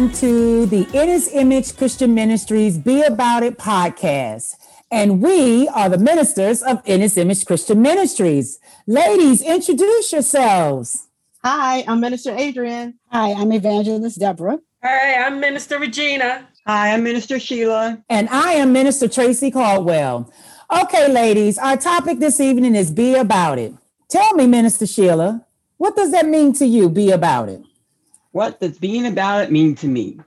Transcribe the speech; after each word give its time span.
everyone 0.00 0.16
to 0.18 0.64
the 0.66 0.88
In 0.98 1.08
His 1.08 1.28
Image 1.34 1.76
Christian 1.76 2.14
Ministries 2.14 2.78
Be 2.78 3.02
About 3.02 3.42
It 3.42 3.58
podcast. 3.58 4.54
And 4.90 5.20
we 5.20 5.68
are 5.68 5.90
the 5.90 5.98
ministers 5.98 6.62
of 6.62 6.80
In 6.86 7.02
His 7.02 7.18
Image 7.18 7.44
Christian 7.44 7.82
Ministries. 7.82 8.58
Ladies, 8.86 9.42
introduce 9.42 10.10
yourselves. 10.10 11.08
Hi, 11.44 11.84
I'm 11.86 12.00
Minister 12.00 12.34
Adrian. 12.34 12.98
Hi, 13.08 13.32
I'm 13.32 13.52
Evangelist 13.52 14.18
Deborah. 14.18 14.60
Hi, 14.82 15.16
I'm 15.16 15.38
Minister 15.38 15.78
Regina. 15.78 16.48
Hi, 16.66 16.94
I'm 16.94 17.02
Minister 17.02 17.38
Sheila. 17.38 18.02
And 18.08 18.26
I 18.30 18.52
am 18.52 18.72
Minister 18.72 19.06
Tracy 19.06 19.50
Caldwell. 19.50 20.32
Okay, 20.82 21.12
ladies, 21.12 21.58
our 21.58 21.76
topic 21.76 22.20
this 22.20 22.40
evening 22.40 22.74
is 22.74 22.90
Be 22.90 23.16
About 23.16 23.58
It. 23.58 23.74
Tell 24.08 24.32
me, 24.32 24.46
Minister 24.46 24.86
Sheila, 24.86 25.44
what 25.76 25.94
does 25.94 26.10
that 26.12 26.26
mean 26.26 26.54
to 26.54 26.64
you, 26.64 26.88
Be 26.88 27.10
About 27.10 27.50
It? 27.50 27.62
What 28.32 28.60
does 28.60 28.78
being 28.78 29.06
about 29.06 29.42
it 29.42 29.50
mean 29.50 29.74
to 29.76 29.88
me? 29.88 30.20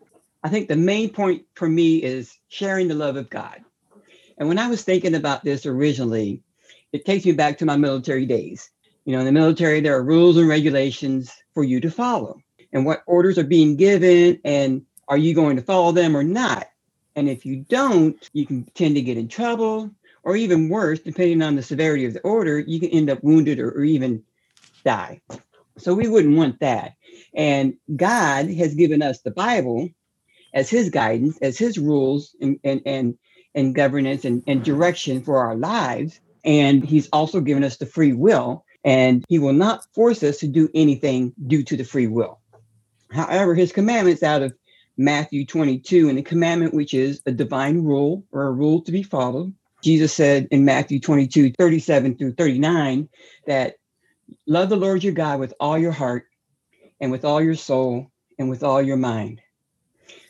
I 0.44 0.50
think 0.50 0.68
the 0.68 0.76
main 0.76 1.10
point 1.10 1.46
for 1.56 1.70
me 1.70 2.04
is 2.04 2.38
sharing 2.50 2.88
the 2.90 2.96
love 2.96 3.16
of 3.16 3.30
God. 3.30 3.62
And 4.38 4.50
when 4.50 4.60
I 4.60 4.68
was 4.68 4.84
thinking 4.84 5.16
about 5.16 5.44
this 5.44 5.66
originally, 5.66 6.42
it 6.92 7.06
takes 7.06 7.26
me 7.26 7.32
back 7.32 7.58
to 7.60 7.66
my 7.66 7.78
military 7.78 8.26
days. 8.26 8.70
You 9.06 9.14
know, 9.14 9.20
in 9.20 9.26
the 9.26 9.32
military, 9.32 9.80
there 9.80 9.96
are 9.96 10.04
rules 10.04 10.38
and 10.38 10.48
regulations 10.48 11.32
for 11.54 11.64
you 11.64 11.80
to 11.82 11.92
follow, 11.92 12.40
and 12.72 12.86
what 12.86 13.04
orders 13.06 13.38
are 13.38 13.44
being 13.44 13.76
given, 13.76 14.40
and 14.44 14.86
are 15.08 15.18
you 15.18 15.34
going 15.34 15.56
to 15.56 15.62
follow 15.62 15.92
them 15.92 16.16
or 16.16 16.24
not? 16.24 16.68
And 17.16 17.30
if 17.30 17.46
you 17.46 17.66
don't, 17.70 18.18
you 18.34 18.46
can 18.46 18.64
tend 18.76 18.96
to 18.96 19.02
get 19.02 19.18
in 19.18 19.28
trouble, 19.28 19.92
or 20.24 20.36
even 20.36 20.70
worse, 20.70 21.00
depending 21.00 21.42
on 21.42 21.56
the 21.56 21.64
severity 21.64 22.06
of 22.06 22.14
the 22.14 22.22
order, 22.22 22.60
you 22.60 22.80
can 22.80 22.90
end 22.90 23.10
up 23.10 23.24
wounded 23.24 23.60
or, 23.60 23.72
or 23.72 23.84
even 23.84 24.24
die. 24.86 25.22
So 25.78 25.94
we 25.94 26.08
wouldn't 26.08 26.38
want 26.38 26.60
that. 26.60 26.96
And 27.36 27.76
God 27.96 28.50
has 28.52 28.76
given 28.76 29.02
us 29.02 29.22
the 29.22 29.32
Bible 29.32 29.90
as 30.54 30.70
his 30.70 30.90
guidance, 30.90 31.38
as 31.42 31.58
his 31.58 31.78
rules 31.78 32.36
and 32.42 32.60
and 32.64 32.82
and, 32.86 33.18
and 33.56 33.76
governance 33.76 34.26
and, 34.26 34.44
and 34.48 34.64
direction 34.64 35.22
for 35.22 35.38
our 35.38 35.56
lives. 35.56 36.20
And 36.46 36.84
he's 36.84 37.10
also 37.14 37.42
given 37.42 37.64
us 37.64 37.78
the 37.78 37.86
free 37.86 38.14
will. 38.14 38.66
And 38.84 39.24
he 39.30 39.40
will 39.40 39.54
not 39.54 39.86
force 39.96 40.24
us 40.24 40.40
to 40.40 40.48
do 40.48 40.70
anything 40.74 41.34
due 41.48 41.64
to 41.64 41.78
the 41.78 41.86
free 41.86 42.08
will. 42.08 42.40
However, 43.12 43.56
his 43.56 43.72
commandments 43.72 44.24
out 44.24 44.42
of 44.42 44.54
Matthew 44.98 45.46
22, 45.46 46.10
and 46.10 46.18
the 46.18 46.24
commandment 46.24 46.74
which 46.74 46.94
is 46.94 47.22
a 47.26 47.32
divine 47.32 47.84
rule 47.84 48.24
or 48.32 48.44
a 48.48 48.52
rule 48.52 48.82
to 48.82 48.92
be 48.92 49.04
followed. 49.04 49.54
Jesus 49.84 50.14
said 50.14 50.48
in 50.52 50.66
Matthew 50.66 51.00
22, 51.00 51.54
37 51.54 52.18
through 52.18 52.34
39, 52.34 53.10
that 53.48 53.76
love 54.48 54.70
the 54.70 54.78
Lord 54.78 55.04
your 55.04 55.14
God 55.14 55.40
with 55.40 55.54
all 55.60 55.78
your 55.78 55.92
heart 55.92 56.26
and 57.04 57.12
with 57.12 57.26
all 57.26 57.42
your 57.42 57.54
soul 57.54 58.10
and 58.40 58.50
with 58.50 58.64
all 58.64 58.82
your 58.82 58.96
mind. 58.96 59.42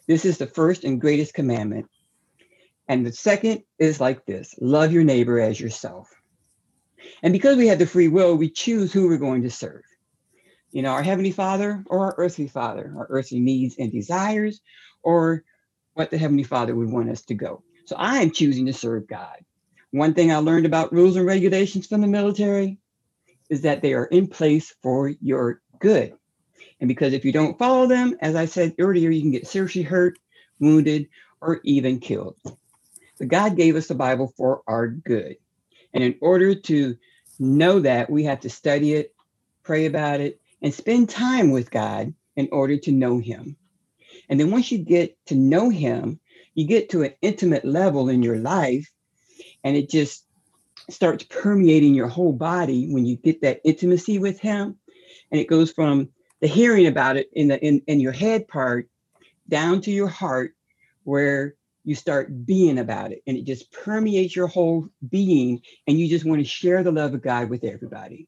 This 0.08 0.26
is 0.26 0.40
the 0.40 0.48
first 0.48 0.84
and 0.84 1.00
greatest 1.00 1.36
commandment. 1.36 1.86
And 2.88 3.06
the 3.06 3.14
second 3.14 3.62
is 3.78 4.02
like 4.02 4.26
this 4.26 4.56
love 4.60 4.92
your 4.92 5.04
neighbor 5.04 5.40
as 5.40 5.60
yourself. 5.60 6.10
And 7.22 7.32
because 7.32 7.58
we 7.58 7.68
have 7.68 7.78
the 7.78 7.86
free 7.86 8.08
will, 8.08 8.36
we 8.36 8.50
choose 8.50 8.92
who 8.92 9.08
we're 9.08 9.18
going 9.18 9.44
to 9.44 9.52
serve. 9.52 9.84
You 10.72 10.82
know, 10.82 10.90
our 10.90 11.04
Heavenly 11.04 11.30
Father 11.30 11.84
or 11.86 12.06
our 12.06 12.16
earthly 12.18 12.48
Father, 12.48 12.92
our 12.98 13.06
earthly 13.12 13.40
needs 13.40 13.76
and 13.78 13.92
desires, 13.92 14.60
or 15.04 15.44
what 15.94 16.10
the 16.10 16.18
Heavenly 16.18 16.42
Father 16.42 16.74
would 16.74 16.90
want 16.90 17.12
us 17.12 17.22
to 17.26 17.36
go. 17.36 17.62
So 17.86 17.96
I 17.98 18.24
am 18.24 18.32
choosing 18.32 18.66
to 18.66 18.74
serve 18.74 19.06
God. 19.06 19.38
One 19.92 20.16
thing 20.16 20.32
I 20.32 20.38
learned 20.38 20.66
about 20.66 20.92
rules 20.92 21.18
and 21.18 21.26
regulations 21.28 21.86
from 21.86 22.02
the 22.02 22.08
military 22.08 22.80
is 23.52 23.62
that 23.62 23.84
they 23.84 23.94
are 23.94 24.06
in 24.06 24.26
place 24.26 24.74
for 24.82 25.10
your 25.22 25.62
good. 25.78 26.14
And 26.80 26.88
because 26.88 27.14
if 27.14 27.26
you 27.26 27.32
don't 27.32 27.58
follow 27.58 27.88
them, 27.88 28.18
as 28.22 28.36
I 28.36 28.46
said 28.46 28.76
earlier, 28.80 29.10
you 29.10 29.22
can 29.22 29.32
get 29.32 29.48
seriously 29.48 29.84
hurt, 29.84 30.20
wounded, 30.60 31.08
or 31.42 31.62
even 31.64 32.00
killed. 32.00 32.36
But 33.20 33.28
God 33.28 33.56
gave 33.56 33.76
us 33.76 33.88
the 33.88 33.96
Bible 33.96 34.34
for 34.38 34.64
our 34.68 34.88
good. 34.88 35.38
And 35.94 36.04
in 36.04 36.16
order 36.22 36.56
to 36.56 36.98
know 37.40 37.80
that, 37.82 38.10
we 38.10 38.24
have 38.24 38.42
to 38.42 38.50
study 38.50 38.94
it, 38.94 39.14
pray 39.64 39.86
about 39.86 40.20
it, 40.20 40.40
and 40.62 40.74
spend 40.74 41.10
time 41.10 41.52
with 41.52 41.72
God 41.72 42.14
in 42.36 42.50
order 42.52 42.78
to 42.78 42.92
know 42.92 43.20
Him. 43.20 43.56
And 44.30 44.40
then 44.40 44.52
once 44.52 44.72
you 44.72 44.78
get 44.78 45.18
to 45.28 45.36
know 45.36 45.70
Him, 45.70 46.20
you 46.56 46.66
get 46.66 46.90
to 46.90 47.04
an 47.04 47.14
intimate 47.22 47.66
level 47.66 48.10
in 48.10 48.24
your 48.24 48.38
life, 48.38 48.90
and 49.64 49.76
it 49.76 49.90
just 49.90 50.26
starts 50.90 51.24
permeating 51.24 51.94
your 51.94 52.08
whole 52.08 52.34
body 52.34 52.92
when 52.92 53.06
you 53.06 53.16
get 53.16 53.42
that 53.42 53.62
intimacy 53.64 54.20
with 54.20 54.40
Him. 54.40 54.78
And 55.32 55.40
it 55.40 55.48
goes 55.48 55.72
from 55.72 56.10
the 56.44 56.50
hearing 56.50 56.88
about 56.88 57.16
it 57.16 57.30
in 57.32 57.48
the 57.48 57.66
in, 57.66 57.82
in 57.88 58.02
your 58.02 58.12
head 58.12 58.50
part 58.50 58.90
down 59.48 59.80
to 59.80 59.90
your 59.90 60.10
heart 60.10 60.54
where 61.06 61.56
you 61.86 61.96
start 61.96 62.46
being 62.46 62.80
about 62.80 63.14
it. 63.14 63.24
And 63.26 63.38
it 63.38 63.46
just 63.46 63.72
permeates 63.72 64.36
your 64.36 64.48
whole 64.48 64.90
being 65.10 65.62
and 65.88 65.98
you 65.98 66.10
just 66.10 66.26
want 66.26 66.42
to 66.42 66.46
share 66.46 66.84
the 66.84 66.92
love 66.92 67.14
of 67.14 67.22
god 67.22 67.50
with 67.50 67.64
everybody. 67.64 68.28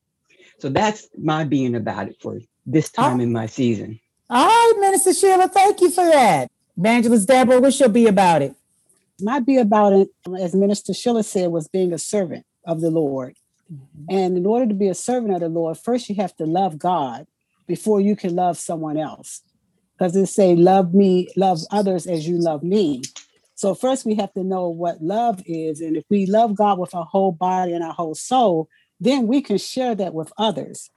So 0.59 0.69
that's 0.69 1.09
my 1.17 1.43
being 1.43 1.75
about 1.75 2.07
it 2.07 2.15
for 2.21 2.39
this 2.65 2.89
time 2.89 3.19
oh. 3.19 3.23
in 3.23 3.33
my 3.33 3.47
season. 3.47 3.99
All 4.29 4.47
right 4.47 4.73
minister 4.79 5.13
sheila 5.13 5.49
thank 5.49 5.81
you 5.81 5.91
for 5.91 6.05
that. 6.05 6.49
Evangelist 6.77 7.27
deborah 7.27 7.59
what 7.59 7.73
shall 7.73 7.89
be 7.89 8.07
about 8.07 8.41
it? 8.41 8.55
My 9.19 9.41
be 9.41 9.57
about 9.57 9.91
it 9.91 10.07
as 10.39 10.55
minister 10.55 10.93
sheila 10.93 11.23
said 11.23 11.51
was 11.51 11.67
being 11.67 11.91
a 11.91 11.99
servant 11.99 12.45
of 12.65 12.79
the 12.79 12.89
lord. 12.89 13.35
Mm-hmm. 13.69 14.15
and 14.15 14.37
in 14.37 14.45
order 14.45 14.67
to 14.67 14.75
be 14.75 14.89
a 14.89 14.93
servant 14.93 15.33
of 15.33 15.39
the 15.39 15.49
lord 15.49 15.75
first 15.75 16.07
you 16.07 16.13
have 16.17 16.35
to 16.35 16.45
love 16.45 16.77
god 16.77 17.25
before 17.67 18.01
you 18.01 18.15
can 18.15 18.35
love 18.35 18.57
someone 18.57 18.97
else. 18.97 19.41
Because 19.97 20.15
it 20.15 20.27
say, 20.27 20.55
love 20.55 20.93
me, 20.93 21.29
love 21.37 21.59
others 21.71 22.05
as 22.05 22.27
you 22.27 22.37
love 22.37 22.63
me. 22.63 23.01
So 23.55 23.73
first 23.73 24.05
we 24.05 24.15
have 24.15 24.33
to 24.33 24.43
know 24.43 24.67
what 24.67 25.01
love 25.01 25.41
is. 25.45 25.79
And 25.79 25.95
if 25.95 26.03
we 26.09 26.25
love 26.25 26.55
God 26.55 26.77
with 26.77 26.93
our 26.93 27.05
whole 27.05 27.31
body 27.31 27.73
and 27.73 27.83
our 27.83 27.93
whole 27.93 28.15
soul, 28.15 28.67
then 28.99 29.27
we 29.27 29.41
can 29.41 29.57
share 29.57 29.95
that 29.95 30.13
with 30.13 30.31
others 30.37 30.89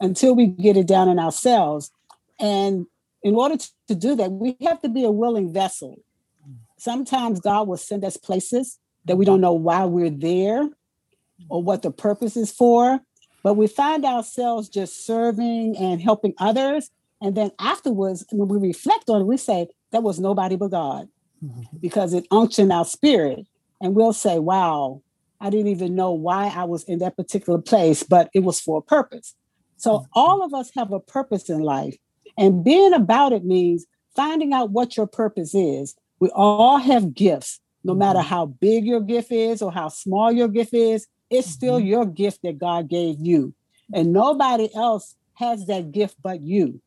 until 0.00 0.34
we 0.34 0.46
get 0.46 0.76
it 0.76 0.86
down 0.86 1.08
in 1.08 1.18
ourselves. 1.18 1.90
And 2.38 2.86
in 3.24 3.34
order 3.34 3.56
to 3.88 3.94
do 3.94 4.14
that, 4.14 4.30
we 4.30 4.56
have 4.62 4.80
to 4.82 4.88
be 4.88 5.04
a 5.04 5.10
willing 5.10 5.52
vessel. 5.52 6.00
Sometimes 6.78 7.40
God 7.40 7.66
will 7.66 7.76
send 7.76 8.04
us 8.04 8.16
places 8.16 8.78
that 9.06 9.16
we 9.16 9.24
don't 9.24 9.40
know 9.40 9.52
why 9.52 9.84
we're 9.84 10.10
there 10.10 10.68
or 11.48 11.62
what 11.62 11.82
the 11.82 11.90
purpose 11.90 12.36
is 12.36 12.52
for 12.52 13.00
but 13.48 13.54
we 13.54 13.66
find 13.66 14.04
ourselves 14.04 14.68
just 14.68 15.06
serving 15.06 15.74
and 15.78 16.02
helping 16.02 16.34
others. 16.36 16.90
And 17.22 17.34
then 17.34 17.50
afterwards, 17.58 18.22
when 18.30 18.46
we 18.46 18.58
reflect 18.58 19.08
on 19.08 19.22
it, 19.22 19.24
we 19.24 19.38
say, 19.38 19.68
that 19.90 20.02
was 20.02 20.20
nobody 20.20 20.54
but 20.56 20.70
God 20.70 21.08
mm-hmm. 21.42 21.62
because 21.80 22.12
it 22.12 22.26
unctioned 22.30 22.70
our 22.70 22.84
spirit. 22.84 23.46
And 23.80 23.94
we'll 23.94 24.12
say, 24.12 24.38
wow, 24.38 25.00
I 25.40 25.48
didn't 25.48 25.68
even 25.68 25.94
know 25.94 26.12
why 26.12 26.52
I 26.54 26.64
was 26.64 26.84
in 26.84 26.98
that 26.98 27.16
particular 27.16 27.58
place, 27.58 28.02
but 28.02 28.28
it 28.34 28.40
was 28.40 28.60
for 28.60 28.80
a 28.80 28.82
purpose. 28.82 29.34
So 29.78 29.92
mm-hmm. 29.92 30.10
all 30.12 30.44
of 30.44 30.52
us 30.52 30.70
have 30.76 30.92
a 30.92 31.00
purpose 31.00 31.48
in 31.48 31.60
life. 31.60 31.96
And 32.36 32.62
being 32.62 32.92
about 32.92 33.32
it 33.32 33.46
means 33.46 33.86
finding 34.14 34.52
out 34.52 34.72
what 34.72 34.94
your 34.94 35.06
purpose 35.06 35.54
is. 35.54 35.96
We 36.20 36.28
all 36.34 36.76
have 36.76 37.14
gifts, 37.14 37.60
no 37.82 37.94
matter 37.94 38.18
mm-hmm. 38.18 38.28
how 38.28 38.44
big 38.44 38.84
your 38.84 39.00
gift 39.00 39.32
is 39.32 39.62
or 39.62 39.72
how 39.72 39.88
small 39.88 40.30
your 40.30 40.48
gift 40.48 40.74
is. 40.74 41.06
It's 41.30 41.48
still 41.48 41.78
mm-hmm. 41.78 41.88
your 41.88 42.06
gift 42.06 42.42
that 42.42 42.58
God 42.58 42.88
gave 42.88 43.16
you. 43.20 43.54
And 43.92 44.12
nobody 44.12 44.68
else 44.74 45.14
has 45.34 45.66
that 45.66 45.92
gift 45.92 46.16
but 46.22 46.40
you. 46.40 46.80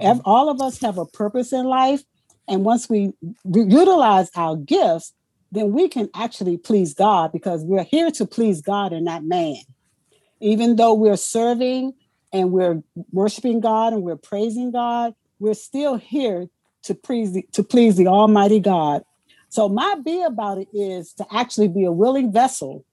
Mm-hmm. 0.00 0.20
All 0.24 0.48
of 0.48 0.60
us 0.60 0.80
have 0.80 0.98
a 0.98 1.06
purpose 1.06 1.52
in 1.52 1.64
life. 1.64 2.02
And 2.48 2.64
once 2.64 2.88
we 2.88 3.12
utilize 3.44 4.30
our 4.34 4.56
gifts, 4.56 5.12
then 5.52 5.72
we 5.72 5.88
can 5.88 6.08
actually 6.14 6.56
please 6.56 6.94
God 6.94 7.30
because 7.30 7.62
we're 7.62 7.84
here 7.84 8.10
to 8.12 8.26
please 8.26 8.60
God 8.62 8.92
and 8.92 9.04
not 9.04 9.24
man. 9.24 9.56
Even 10.40 10.76
though 10.76 10.94
we're 10.94 11.16
serving 11.16 11.92
and 12.32 12.50
we're 12.50 12.82
worshiping 13.12 13.60
God 13.60 13.92
and 13.92 14.02
we're 14.02 14.16
praising 14.16 14.72
God, 14.72 15.14
we're 15.38 15.54
still 15.54 15.96
here 15.96 16.48
to 16.84 16.94
please 16.94 17.32
the, 17.34 17.46
to 17.52 17.62
please 17.62 17.96
the 17.96 18.08
Almighty 18.08 18.58
God. 18.58 19.02
So 19.50 19.68
my 19.68 19.96
be 20.02 20.22
about 20.22 20.58
it 20.58 20.68
is 20.72 21.12
to 21.14 21.26
actually 21.30 21.68
be 21.68 21.84
a 21.84 21.92
willing 21.92 22.32
vessel 22.32 22.84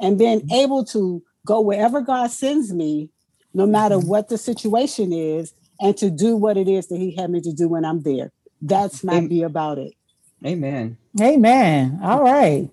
and 0.00 0.18
then 0.18 0.40
mm-hmm. 0.40 0.54
able 0.54 0.84
to 0.86 1.22
go 1.46 1.60
wherever 1.60 2.00
God 2.00 2.30
sends 2.30 2.72
me, 2.72 3.10
no 3.54 3.66
matter 3.66 3.96
mm-hmm. 3.96 4.08
what 4.08 4.28
the 4.28 4.38
situation 4.38 5.12
is, 5.12 5.52
and 5.80 5.96
to 5.96 6.10
do 6.10 6.36
what 6.36 6.56
it 6.56 6.68
is 6.68 6.88
that 6.88 6.98
He 6.98 7.14
had 7.14 7.30
me 7.30 7.40
to 7.40 7.52
do 7.52 7.68
when 7.68 7.84
I'm 7.84 8.02
there. 8.02 8.32
That's 8.62 9.02
my 9.02 9.26
be 9.26 9.42
about 9.42 9.78
it. 9.78 9.94
Amen. 10.44 10.96
Amen. 11.20 12.00
All 12.02 12.22
right. 12.22 12.70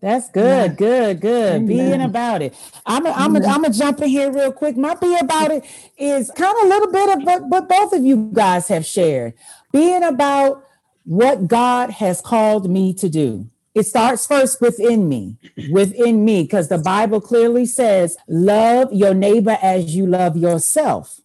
That's 0.00 0.30
good, 0.30 0.76
good, 0.76 1.20
good. 1.20 1.56
Amen. 1.56 1.66
Being 1.66 2.02
about 2.02 2.40
it. 2.40 2.54
I'm 2.86 3.04
a, 3.04 3.10
I'm 3.10 3.34
a, 3.34 3.40
I'm 3.40 3.62
gonna 3.62 3.74
jump 3.74 4.00
in 4.00 4.08
here 4.08 4.30
real 4.30 4.52
quick. 4.52 4.76
My 4.76 4.94
be 4.94 5.16
about 5.18 5.50
it 5.50 5.64
is 5.96 6.30
kind 6.36 6.56
of 6.56 6.64
a 6.64 6.68
little 6.68 6.92
bit 6.92 7.16
of 7.16 7.24
what, 7.24 7.48
what 7.48 7.68
both 7.68 7.92
of 7.92 8.04
you 8.04 8.30
guys 8.32 8.68
have 8.68 8.86
shared. 8.86 9.34
Being 9.72 10.04
about 10.04 10.64
what 11.04 11.48
God 11.48 11.90
has 11.90 12.20
called 12.20 12.70
me 12.70 12.94
to 12.94 13.08
do. 13.08 13.48
It 13.78 13.86
starts 13.86 14.26
first 14.26 14.60
within 14.60 15.08
me, 15.08 15.36
within 15.70 16.24
me, 16.24 16.42
because 16.42 16.66
the 16.68 16.78
Bible 16.78 17.20
clearly 17.20 17.64
says, 17.64 18.16
love 18.26 18.92
your 18.92 19.14
neighbor 19.14 19.56
as 19.62 19.94
you 19.94 20.04
love 20.04 20.36
yourself. 20.36 21.20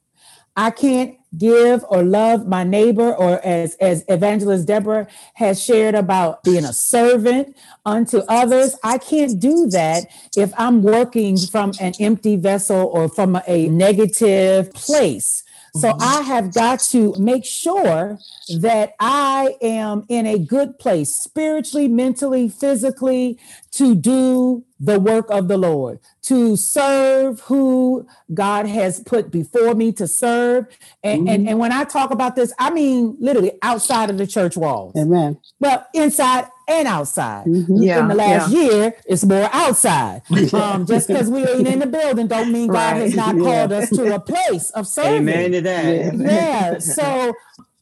I 0.56 0.70
can't 0.70 1.18
give 1.36 1.84
or 1.90 2.04
love 2.04 2.46
my 2.46 2.64
neighbor, 2.64 3.12
or 3.12 3.44
as 3.44 3.74
as 3.76 4.06
Evangelist 4.08 4.68
Deborah 4.68 5.08
has 5.34 5.64
shared 5.64 5.96
about 5.96 6.44
being 6.44 6.64
a 6.64 6.74
servant 6.74 7.58
unto 7.88 8.20
others, 8.30 8.76
I 8.84 9.00
can't 9.00 9.40
do 9.40 9.66
that 9.72 10.06
if 10.38 10.54
I'm 10.56 10.84
working 10.84 11.38
from 11.38 11.72
an 11.80 11.94
empty 12.00 12.36
vessel 12.36 12.86
or 12.86 13.10
from 13.10 13.42
a 13.48 13.68
negative 13.70 14.72
place. 14.74 15.44
So 15.76 15.90
mm-hmm. 15.90 16.02
I 16.02 16.22
have 16.22 16.54
got 16.54 16.80
to 16.92 17.16
make 17.18 17.46
sure 17.46 18.20
that 18.60 18.94
I 19.00 19.56
am 19.60 20.06
in 20.08 20.28
a 20.28 20.38
good 20.38 20.78
place 20.78 21.16
spiritually, 21.16 21.88
mentally, 21.88 22.48
physically 22.48 23.40
to 23.72 23.96
do 23.96 24.64
the 24.80 25.00
work 25.00 25.32
of 25.32 25.48
the 25.48 25.58
Lord, 25.58 26.00
to 26.24 26.56
serve 26.58 27.40
who 27.42 28.06
God 28.32 28.68
has 28.68 29.00
put 29.00 29.32
before 29.32 29.74
me 29.74 29.92
to 29.94 30.08
serve. 30.08 30.68
And, 31.04 31.22
mm-hmm. 31.22 31.28
and, 31.30 31.50
and 31.50 31.60
when 31.60 31.72
I 31.72 31.86
talk 31.86 32.12
about 32.12 32.36
this, 32.36 32.54
I 32.60 32.70
mean 32.70 33.18
literally 33.20 33.54
outside 33.64 34.12
of 34.12 34.20
the 34.20 34.28
church 34.28 34.56
walls. 34.56 34.94
Amen. 34.96 35.40
Well, 35.60 35.88
inside 35.96 36.46
and 36.68 36.88
outside. 36.88 37.46
Mm-hmm. 37.46 37.82
Yeah, 37.82 38.00
in 38.00 38.08
the 38.08 38.16
last 38.16 38.52
yeah. 38.52 38.62
year, 38.62 38.96
it's 39.06 39.24
more 39.24 39.50
outside. 39.52 40.22
Um, 40.54 40.86
just 40.86 41.08
because 41.08 41.30
we 41.30 41.46
ain't 41.48 41.68
in 41.68 41.80
the 41.80 41.88
building 41.88 42.28
don't 42.28 42.52
mean 42.52 42.70
right. 42.70 42.94
God 42.94 43.02
has 43.02 43.16
not 43.16 43.36
yeah. 43.36 43.42
called 43.42 43.72
us 43.72 43.90
to 43.90 44.16
a 44.16 44.20
place 44.20 44.70
of 44.72 44.88
serving. 44.88 45.28
Amen 45.28 45.52
to 45.52 45.62
that. 45.62 46.16
Yeah. 46.16 46.78
so 46.80 47.34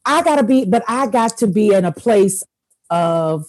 I 0.05 0.23
gotta 0.23 0.43
be, 0.43 0.65
but 0.65 0.83
I 0.87 1.07
got 1.07 1.37
to 1.37 1.47
be 1.47 1.73
in 1.73 1.85
a 1.85 1.91
place 1.91 2.43
of 2.89 3.45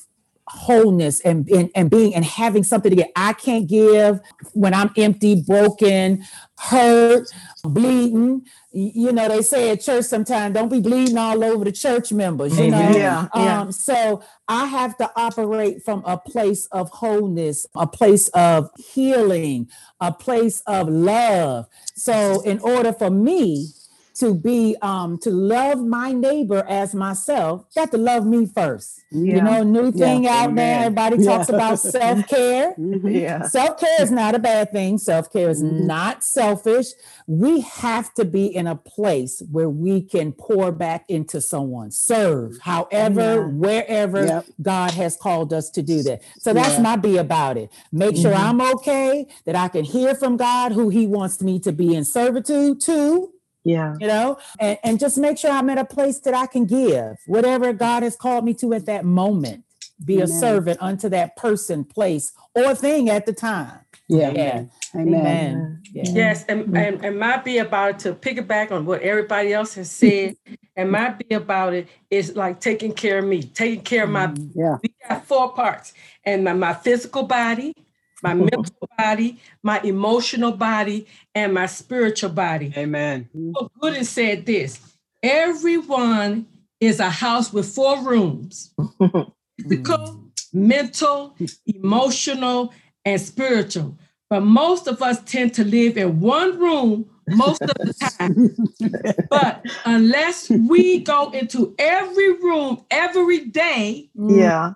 wholeness 0.49 1.21
and, 1.21 1.49
and 1.49 1.71
and 1.75 1.91
being 1.91 2.15
and 2.15 2.25
having 2.25 2.65
something 2.65 2.91
to 2.91 2.97
give. 2.97 3.07
I 3.17 3.33
can't 3.33 3.67
give 3.67 4.21
when 4.53 4.75
I'm 4.75 4.91
empty, 4.97 5.43
broken, 5.47 6.25
hurt, 6.59 7.29
bleeding. 7.65 8.47
You 8.73 9.13
know, 9.13 9.29
they 9.29 9.43
say 9.43 9.71
at 9.71 9.81
church 9.81 10.07
sometimes, 10.07 10.55
don't 10.55 10.69
be 10.69 10.81
bleeding 10.81 11.19
all 11.19 11.43
over 11.45 11.65
the 11.65 11.73
church 11.73 12.13
members, 12.13 12.59
you 12.59 12.71
know. 12.71 12.91
Yeah, 12.91 13.29
yeah. 13.35 13.61
Um, 13.61 13.73
so 13.73 14.23
I 14.49 14.67
have 14.67 14.97
to 14.99 15.11
operate 15.17 15.85
from 15.85 16.03
a 16.05 16.19
place 16.19 16.67
of 16.67 16.91
wholeness, 16.91 17.67
a 17.75 17.87
place 17.87 18.29
of 18.29 18.71
healing, 18.79 19.69
a 20.01 20.13
place 20.13 20.63
of 20.67 20.89
love. 20.89 21.67
So 21.95 22.41
in 22.43 22.59
order 22.61 22.93
for 22.93 23.11
me 23.11 23.69
to 24.15 24.35
be 24.35 24.77
um 24.83 25.19
to 25.19 25.31
love 25.31 25.81
my 25.81 26.13
neighbor 26.13 26.65
as 26.69 26.95
myself 26.95 27.65
got 27.75 27.91
to 27.91 27.97
love 27.97 28.27
me 28.27 28.47
first 28.47 29.03
yeah. 29.11 29.37
you 29.37 29.43
know 29.43 29.63
new 29.63 29.91
thing 29.91 30.25
yeah. 30.25 30.31
out 30.31 30.51
Amen. 30.51 30.55
there 30.57 30.81
everybody 30.81 31.23
yeah. 31.23 31.31
talks 31.31 31.49
about 31.49 31.79
self-care 31.79 32.75
mm-hmm. 32.75 33.09
yeah 33.09 33.43
self-care 33.43 34.03
is 34.03 34.11
not 34.11 34.35
a 34.35 34.39
bad 34.39 34.71
thing 34.73 34.99
self-care 34.99 35.49
is 35.51 35.63
mm-hmm. 35.63 35.87
not 35.87 36.23
selfish 36.23 36.87
we 37.27 37.61
have 37.61 38.13
to 38.15 38.25
be 38.25 38.47
in 38.47 38.67
a 38.67 38.77
place 38.77 39.43
where 39.51 39.71
we 39.71 40.03
can 40.03 40.33
pour 40.33 40.73
back 40.73 41.05
into 41.09 41.41
someone 41.41 41.91
serve 41.91 42.59
however 42.61 43.49
wherever 43.49 44.27
yep. 44.27 44.47
god 44.61 44.91
has 44.93 45.17
called 45.17 45.53
us 45.53 45.71
to 45.71 45.83
do 45.83 46.03
that 46.03 46.23
so 46.39 46.53
that's 46.53 46.79
my 46.79 46.97
be 46.97 47.17
about 47.17 47.57
it 47.57 47.71
make 47.91 48.17
sure 48.17 48.33
mm-hmm. 48.33 48.61
i'm 48.61 48.75
okay 48.75 49.27
that 49.45 49.57
i 49.57 49.69
can 49.69 49.85
hear 49.85 50.15
from 50.15 50.37
god 50.37 50.73
who 50.73 50.89
he 50.89 51.07
wants 51.07 51.41
me 51.41 51.59
to 51.59 51.73
be 51.73 51.95
in 51.95 52.05
servitude 52.05 52.81
to 52.81 53.32
yeah. 53.65 53.95
You 54.01 54.07
know, 54.07 54.39
and, 54.59 54.79
and 54.83 55.01
just 55.01 55.19
make 55.19 55.39
sure 55.39 55.51
I'm 55.51 55.71
at 55.71 55.79
a 55.79 55.85
place 55.85 56.19
that 56.21 56.35
I 56.35 56.47
can 56.47 56.65
give 56.65 57.17
whatever 57.27 57.73
God 57.73 58.03
has 58.03 58.17
called 58.17 58.45
me 58.45 58.55
to 58.55 58.75
at 58.75 58.87
that 58.87 59.05
moment. 59.05 59.65
Be 60.05 60.15
Amen. 60.15 60.25
a 60.25 60.29
servant 60.29 60.79
unto 60.81 61.09
that 61.11 61.37
person, 61.37 61.85
place, 61.85 62.33
or 62.55 62.75
thing 62.75 63.09
at 63.09 63.25
the 63.25 63.33
time. 63.33 63.79
Yeah. 64.09 64.31
Yeah. 64.31 64.65
Amen. 64.95 65.15
Amen. 65.15 65.83
Yeah. 65.93 66.03
Yes. 66.07 66.45
And, 66.49 66.77
and, 66.77 67.05
and 67.05 67.19
my 67.19 67.37
be 67.37 67.59
about 67.59 68.01
to 68.01 68.13
piggyback 68.13 68.73
on 68.73 68.85
what 68.85 69.01
everybody 69.03 69.53
else 69.53 69.75
has 69.75 69.91
said. 69.91 70.37
and 70.77 70.91
my 70.91 71.11
be 71.11 71.35
about 71.35 71.73
it 71.73 71.89
is 72.11 72.35
like 72.35 72.61
taking 72.61 72.93
care 72.93 73.19
of 73.19 73.25
me, 73.25 73.43
taking 73.43 73.83
care 73.83 74.05
of 74.05 74.11
my 74.11 74.27
mm, 74.27 74.51
yeah. 74.55 74.77
we 74.83 74.93
got 75.09 75.25
four 75.25 75.53
parts. 75.53 75.95
And 76.25 76.45
my, 76.45 76.53
my 76.53 76.75
physical 76.75 77.23
body, 77.23 77.75
my 78.23 78.35
mental 78.51 78.89
body, 78.97 79.39
my 79.63 79.81
emotional 79.81 80.53
body, 80.53 81.07
and 81.35 81.53
my 81.53 81.67
spiritual 81.67 82.31
body. 82.31 82.73
Amen. 82.77 83.29
So 83.35 83.71
Gooden 83.81 84.05
said 84.05 84.47
this 84.47 84.81
everyone 85.23 86.47
is 86.81 86.99
a 86.99 87.11
house 87.11 87.53
with 87.53 87.69
four 87.69 88.03
rooms 88.03 88.75
physical, 89.61 89.99
mm. 89.99 90.31
mental, 90.53 91.37
emotional, 91.67 92.73
and 93.05 93.21
spiritual. 93.21 93.97
But 94.29 94.41
most 94.41 94.89
of 94.89 95.03
us 95.03 95.23
tend 95.25 95.55
to 95.55 95.65
live 95.65 95.97
in 95.97 96.21
one 96.21 96.59
room 96.59 97.09
most 97.29 97.63
of 97.63 97.69
the 97.69 97.95
time. 98.19 99.27
but 99.31 99.65
unless 99.85 100.51
we 100.51 101.01
go 101.01 101.31
into 101.31 101.75
every 101.79 102.33
room 102.35 102.85
every 102.91 103.47
day, 103.47 104.11
yeah, 104.15 104.75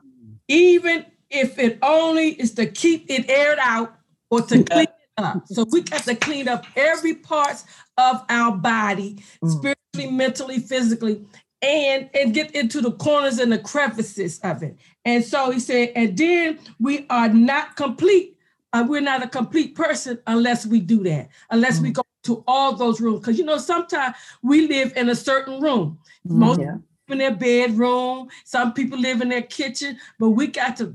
even 0.48 1.06
if 1.30 1.58
it 1.58 1.78
only 1.82 2.30
is 2.30 2.54
to 2.54 2.66
keep 2.66 3.10
it 3.10 3.28
aired 3.28 3.58
out 3.60 3.96
or 4.30 4.42
to 4.42 4.62
clean 4.64 4.84
it 4.84 4.90
up. 5.16 5.46
So 5.46 5.64
we 5.70 5.82
got 5.82 6.02
to 6.04 6.14
clean 6.14 6.48
up 6.48 6.66
every 6.76 7.14
parts 7.14 7.64
of 7.98 8.24
our 8.28 8.56
body, 8.56 9.22
mm. 9.42 9.50
spiritually, 9.50 10.16
mentally, 10.16 10.58
physically, 10.58 11.24
and 11.62 12.10
and 12.14 12.34
get 12.34 12.52
into 12.52 12.80
the 12.80 12.92
corners 12.92 13.38
and 13.38 13.50
the 13.50 13.58
crevices 13.58 14.38
of 14.40 14.62
it. 14.62 14.76
And 15.04 15.24
so 15.24 15.50
he 15.50 15.60
said, 15.60 15.92
and 15.94 16.16
then 16.16 16.58
we 16.78 17.06
are 17.10 17.28
not 17.28 17.76
complete. 17.76 18.36
Uh, 18.72 18.84
we're 18.86 19.00
not 19.00 19.22
a 19.22 19.28
complete 19.28 19.74
person 19.74 20.18
unless 20.26 20.66
we 20.66 20.80
do 20.80 21.02
that, 21.04 21.28
unless 21.50 21.78
mm. 21.78 21.84
we 21.84 21.90
go 21.92 22.02
to 22.24 22.44
all 22.46 22.74
those 22.74 23.00
rooms. 23.00 23.20
Because 23.20 23.38
you 23.38 23.44
know, 23.44 23.58
sometimes 23.58 24.16
we 24.42 24.68
live 24.68 24.92
in 24.96 25.08
a 25.08 25.14
certain 25.14 25.60
room. 25.60 25.98
Mm, 26.28 26.32
Most 26.32 26.60
yeah. 26.60 26.76
in 27.08 27.18
their 27.18 27.34
bedroom, 27.34 28.28
some 28.44 28.74
people 28.74 28.98
live 28.98 29.22
in 29.22 29.28
their 29.28 29.42
kitchen, 29.42 29.96
but 30.18 30.30
we 30.30 30.48
got 30.48 30.76
to 30.76 30.94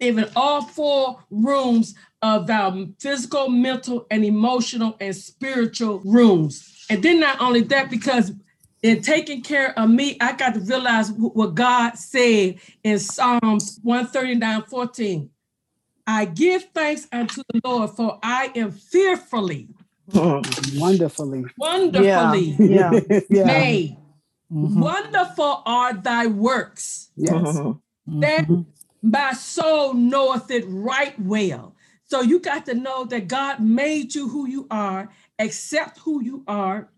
even 0.00 0.28
all 0.36 0.62
four 0.62 1.24
rooms 1.30 1.94
of 2.22 2.48
our 2.50 2.86
physical, 2.98 3.48
mental, 3.48 4.06
and 4.10 4.24
emotional 4.24 4.96
and 5.00 5.14
spiritual 5.14 6.00
rooms. 6.04 6.86
And 6.90 7.02
then 7.02 7.20
not 7.20 7.40
only 7.40 7.62
that, 7.62 7.90
because 7.90 8.32
in 8.82 9.02
taking 9.02 9.42
care 9.42 9.78
of 9.78 9.88
me, 9.88 10.16
I 10.20 10.34
got 10.36 10.54
to 10.54 10.60
realize 10.60 11.10
what 11.12 11.54
God 11.54 11.96
said 11.96 12.56
in 12.82 12.98
Psalms 12.98 13.80
139 13.82 14.62
14. 14.62 15.30
I 16.06 16.26
give 16.26 16.64
thanks 16.74 17.08
unto 17.10 17.42
the 17.50 17.60
Lord, 17.64 17.90
for 17.90 18.18
I 18.22 18.52
am 18.54 18.72
fearfully, 18.72 19.68
wonderfully, 20.14 21.44
wonderfully 21.56 22.56
yeah. 22.58 23.00
yeah. 23.30 23.44
made. 23.44 23.96
Mm-hmm. 24.52 24.80
Wonderful 24.80 25.62
are 25.64 25.94
thy 25.94 26.26
works. 26.26 27.10
Yes. 27.16 27.32
Mm-hmm. 27.32 28.20
That 28.20 28.46
my 29.04 29.34
soul 29.34 29.92
knoweth 29.92 30.50
it 30.50 30.64
right 30.66 31.18
well. 31.20 31.76
So 32.04 32.22
you 32.22 32.40
got 32.40 32.64
to 32.66 32.74
know 32.74 33.04
that 33.04 33.28
God 33.28 33.60
made 33.60 34.14
you 34.14 34.28
who 34.28 34.48
you 34.48 34.66
are, 34.70 35.10
accept 35.38 35.98
who 35.98 36.22
you 36.22 36.42
are, 36.46 36.88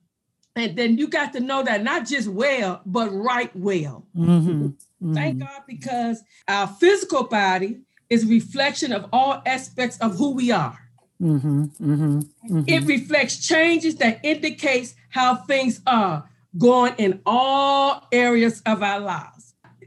and 0.55 0.77
then 0.77 0.99
you 0.99 1.09
got 1.09 1.33
to 1.33 1.41
know 1.41 1.65
that 1.65 1.83
not 1.83 2.07
just 2.07 2.29
well, 2.29 2.81
but 2.87 3.11
right 3.11 3.55
well. 3.57 4.07
Mm-hmm. 4.17 4.67
Mm-hmm. 4.67 5.15
Thank 5.15 5.39
God 5.41 5.63
because 5.67 6.23
our 6.49 6.69
physical 6.69 7.25
body 7.25 7.81
is 8.09 8.25
a 8.25 8.29
reflection 8.29 8.93
of 8.93 9.07
all 9.13 9.43
aspects 9.45 9.99
of 9.99 10.17
who 10.17 10.31
we 10.31 10.53
are. 10.53 10.79
Mm-hmm. 11.21 11.65
mm-hmm. 11.65 12.19
mm-hmm. 12.19 12.63
It 12.67 12.85
reflects 12.85 13.47
changes 13.47 13.97
that 13.97 14.21
indicates 14.23 14.95
how 15.09 15.35
things 15.35 15.81
are 15.87 16.29
going 16.57 16.95
in 16.99 17.21
all 17.27 18.07
areas 18.13 18.63
of 18.65 18.83
our 18.83 19.01
lives 19.01 19.46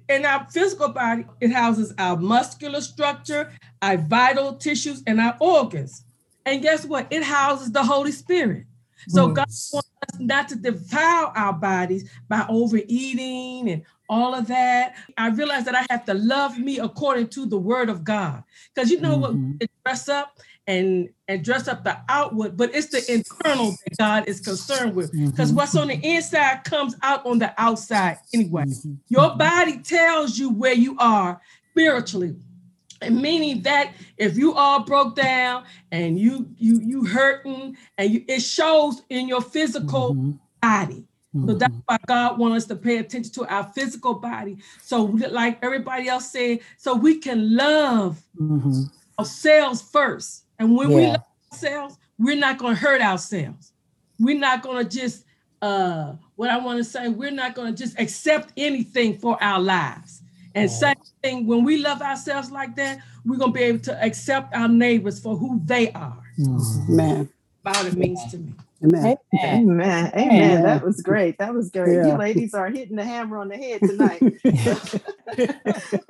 in 0.09 0.25
our 0.25 0.45
physical 0.49 0.89
body, 0.89 1.25
it 1.39 1.51
houses 1.51 1.93
our 1.97 2.17
muscular 2.17 2.81
structure, 2.81 3.51
our 3.81 3.97
vital 3.97 4.55
tissues, 4.55 5.03
and 5.07 5.21
our 5.21 5.37
organs. 5.39 6.03
And 6.45 6.61
guess 6.61 6.83
what? 6.85 7.07
It 7.11 7.23
houses 7.23 7.71
the 7.71 7.83
Holy 7.83 8.11
Spirit. 8.11 8.65
So 9.07 9.27
God 9.27 9.47
wants 9.47 9.75
us 9.75 10.19
not 10.19 10.49
to 10.49 10.55
devour 10.55 11.31
our 11.35 11.53
bodies 11.53 12.09
by 12.27 12.45
overeating 12.49 13.69
and 13.69 13.83
all 14.09 14.35
of 14.35 14.47
that. 14.47 14.95
I 15.17 15.29
realize 15.29 15.63
that 15.65 15.75
I 15.75 15.85
have 15.89 16.05
to 16.05 16.13
love 16.13 16.59
me 16.59 16.79
according 16.79 17.29
to 17.29 17.45
the 17.45 17.57
word 17.57 17.89
of 17.89 18.03
God. 18.03 18.43
Because 18.73 18.91
you 18.91 18.99
know 18.99 19.17
mm-hmm. 19.17 19.51
what? 19.59 19.69
Dress 19.85 20.09
up 20.09 20.37
and 20.69 21.09
and 21.27 21.43
dress 21.43 21.67
up 21.67 21.83
the 21.83 21.97
outward, 22.07 22.55
but 22.55 22.73
it's 22.73 22.87
the 22.87 23.11
internal 23.11 23.71
that 23.71 23.97
God 23.97 24.29
is 24.29 24.39
concerned 24.39 24.95
with. 24.95 25.11
Because 25.11 25.49
mm-hmm. 25.49 25.57
what's 25.57 25.75
on 25.75 25.87
the 25.87 25.95
inside 25.95 26.63
comes 26.63 26.95
out 27.01 27.25
on 27.25 27.39
the 27.39 27.53
outside 27.57 28.19
anyway. 28.33 28.65
Mm-hmm. 28.65 28.93
Your 29.09 29.35
body 29.35 29.79
tells 29.79 30.37
you 30.37 30.49
where 30.51 30.73
you 30.73 30.95
are 30.99 31.41
spiritually. 31.71 32.35
And 33.01 33.21
meaning 33.21 33.61
that 33.63 33.93
if 34.17 34.37
you 34.37 34.53
all 34.53 34.83
broke 34.83 35.15
down 35.15 35.63
and 35.91 36.19
you 36.19 36.47
you 36.57 36.79
you 36.81 37.03
hurting 37.05 37.75
and 37.97 38.11
you, 38.11 38.25
it 38.27 38.41
shows 38.41 39.01
in 39.09 39.27
your 39.27 39.41
physical 39.41 40.13
mm-hmm. 40.13 40.31
body. 40.61 41.03
So 41.45 41.53
that's 41.53 41.71
mm-hmm. 41.71 41.81
why 41.85 41.97
God 42.07 42.39
wants 42.39 42.57
us 42.57 42.65
to 42.69 42.75
pay 42.75 42.97
attention 42.97 43.31
to 43.33 43.45
our 43.45 43.71
physical 43.75 44.15
body. 44.15 44.57
So, 44.81 45.03
like 45.03 45.63
everybody 45.63 46.07
else 46.07 46.31
said, 46.31 46.59
so 46.77 46.95
we 46.95 47.19
can 47.19 47.55
love 47.55 48.19
mm-hmm. 48.35 48.85
ourselves 49.19 49.83
first 49.83 50.45
and 50.59 50.75
when 50.75 50.91
yeah. 50.91 50.95
we 50.95 51.05
love 51.07 51.23
ourselves, 51.51 51.97
we're 52.17 52.35
not 52.35 52.57
going 52.57 52.75
to 52.75 52.79
hurt 52.79 53.01
ourselves. 53.01 53.73
We're 54.19 54.37
not 54.37 54.61
going 54.61 54.87
to 54.87 54.97
just 54.97 55.25
uh, 55.61 56.13
what 56.35 56.49
I 56.49 56.57
want 56.57 56.77
to 56.77 56.83
say, 56.83 57.09
we're 57.09 57.31
not 57.31 57.55
going 57.55 57.73
to 57.73 57.83
just 57.83 57.99
accept 57.99 58.53
anything 58.55 59.17
for 59.17 59.41
our 59.43 59.59
lives. 59.59 60.21
And 60.55 60.69
same 60.69 60.95
thing, 61.21 61.47
when 61.47 61.63
we 61.63 61.77
love 61.77 62.01
ourselves 62.01 62.51
like 62.51 62.75
that, 62.75 62.99
we're 63.25 63.37
going 63.37 63.53
to 63.53 63.57
be 63.57 63.63
able 63.63 63.79
to 63.79 64.03
accept 64.03 64.53
our 64.55 64.67
neighbors 64.67 65.19
for 65.19 65.35
who 65.35 65.61
they 65.63 65.91
are. 65.91 66.23
Mm-hmm. 66.39 66.95
Man. 66.95 67.29
About 67.61 67.85
it 67.85 67.95
means 67.95 68.23
to 68.31 68.37
me. 68.37 68.53
Amen. 68.83 69.17
Amen. 69.33 69.65
Amen. 69.65 70.11
Amen. 70.15 70.63
That 70.63 70.83
was 70.83 71.01
great. 71.01 71.37
That 71.37 71.53
was 71.53 71.69
great. 71.69 71.95
Yeah. 71.95 72.07
You 72.07 72.17
ladies 72.17 72.53
are 72.53 72.69
hitting 72.69 72.95
the 72.95 73.03
hammer 73.03 73.37
on 73.37 73.49
the 73.49 73.57
head 73.57 73.81
tonight. 73.81 74.21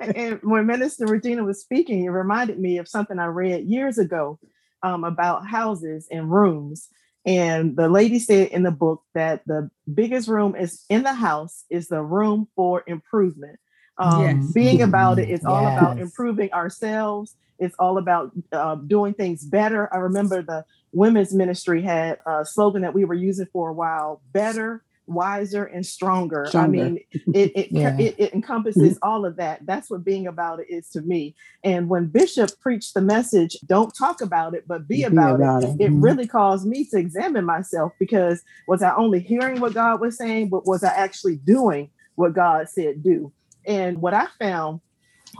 and 0.16 0.38
when 0.42 0.66
Minister 0.66 1.06
Regina 1.06 1.42
was 1.42 1.60
speaking, 1.60 2.04
it 2.04 2.10
reminded 2.10 2.60
me 2.60 2.78
of 2.78 2.86
something 2.86 3.18
I 3.18 3.26
read 3.26 3.64
years 3.64 3.98
ago 3.98 4.38
um, 4.82 5.04
about 5.04 5.46
houses 5.46 6.06
and 6.10 6.30
rooms. 6.30 6.88
And 7.26 7.76
the 7.76 7.88
lady 7.88 8.18
said 8.18 8.48
in 8.48 8.62
the 8.62 8.70
book 8.70 9.02
that 9.14 9.42
the 9.46 9.70
biggest 9.92 10.28
room 10.28 10.54
is 10.54 10.84
in 10.88 11.02
the 11.02 11.12
house 11.12 11.64
is 11.70 11.88
the 11.88 12.02
room 12.02 12.48
for 12.54 12.84
improvement. 12.86 13.58
Um, 13.98 14.22
yes. 14.22 14.52
Being 14.52 14.80
about 14.80 15.18
it 15.18 15.28
is 15.28 15.44
all 15.44 15.66
about 15.66 15.98
improving 15.98 16.52
ourselves. 16.52 17.34
It's 17.60 17.76
all 17.78 17.98
about 17.98 18.32
uh, 18.52 18.76
doing 18.76 19.14
things 19.14 19.44
better. 19.44 19.92
I 19.94 19.98
remember 19.98 20.42
the 20.42 20.64
women's 20.92 21.32
ministry 21.32 21.82
had 21.82 22.18
a 22.26 22.44
slogan 22.44 22.82
that 22.82 22.94
we 22.94 23.04
were 23.04 23.14
using 23.14 23.46
for 23.52 23.68
a 23.68 23.72
while 23.72 24.22
better, 24.32 24.82
wiser, 25.06 25.64
and 25.64 25.84
stronger. 25.84 26.46
stronger. 26.48 26.66
I 26.66 26.70
mean, 26.70 26.98
it, 27.34 27.52
it, 27.54 27.68
yeah. 27.70 27.96
it, 27.98 28.14
it, 28.18 28.32
encompasses 28.32 28.98
all 29.02 29.24
of 29.24 29.36
that. 29.36 29.66
That's 29.66 29.90
what 29.90 30.04
being 30.04 30.26
about 30.26 30.60
it 30.60 30.70
is 30.70 30.88
to 30.90 31.02
me. 31.02 31.34
And 31.62 31.88
when 31.88 32.06
Bishop 32.06 32.50
preached 32.60 32.94
the 32.94 33.00
message, 33.00 33.56
don't 33.66 33.92
talk 33.96 34.20
about 34.20 34.54
it, 34.54 34.66
but 34.66 34.88
be, 34.88 34.96
be 34.96 35.02
about, 35.04 35.36
about, 35.36 35.62
it, 35.62 35.68
it, 35.68 35.72
it 35.72 35.90
mm-hmm. 35.90 36.00
really 36.00 36.26
caused 36.26 36.66
me 36.66 36.84
to 36.86 36.98
examine 36.98 37.44
myself 37.44 37.92
because 37.98 38.42
was 38.66 38.82
I 38.82 38.94
only 38.94 39.20
hearing 39.20 39.60
what 39.60 39.74
God 39.74 40.00
was 40.00 40.16
saying, 40.16 40.48
but 40.48 40.66
was 40.66 40.82
I 40.82 40.94
actually 40.94 41.36
doing 41.36 41.90
what 42.14 42.34
God 42.34 42.68
said 42.68 43.02
do? 43.02 43.32
And 43.66 44.00
what 44.00 44.14
I 44.14 44.26
found 44.38 44.80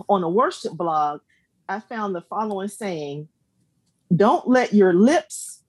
on 0.08 0.22
a 0.22 0.28
worship 0.28 0.72
blog, 0.72 1.20
I 1.70 1.78
found 1.78 2.16
the 2.16 2.22
following 2.22 2.68
saying 2.68 3.28
don't 4.14 4.48
let 4.48 4.74
your 4.74 4.92
lips 4.92 5.62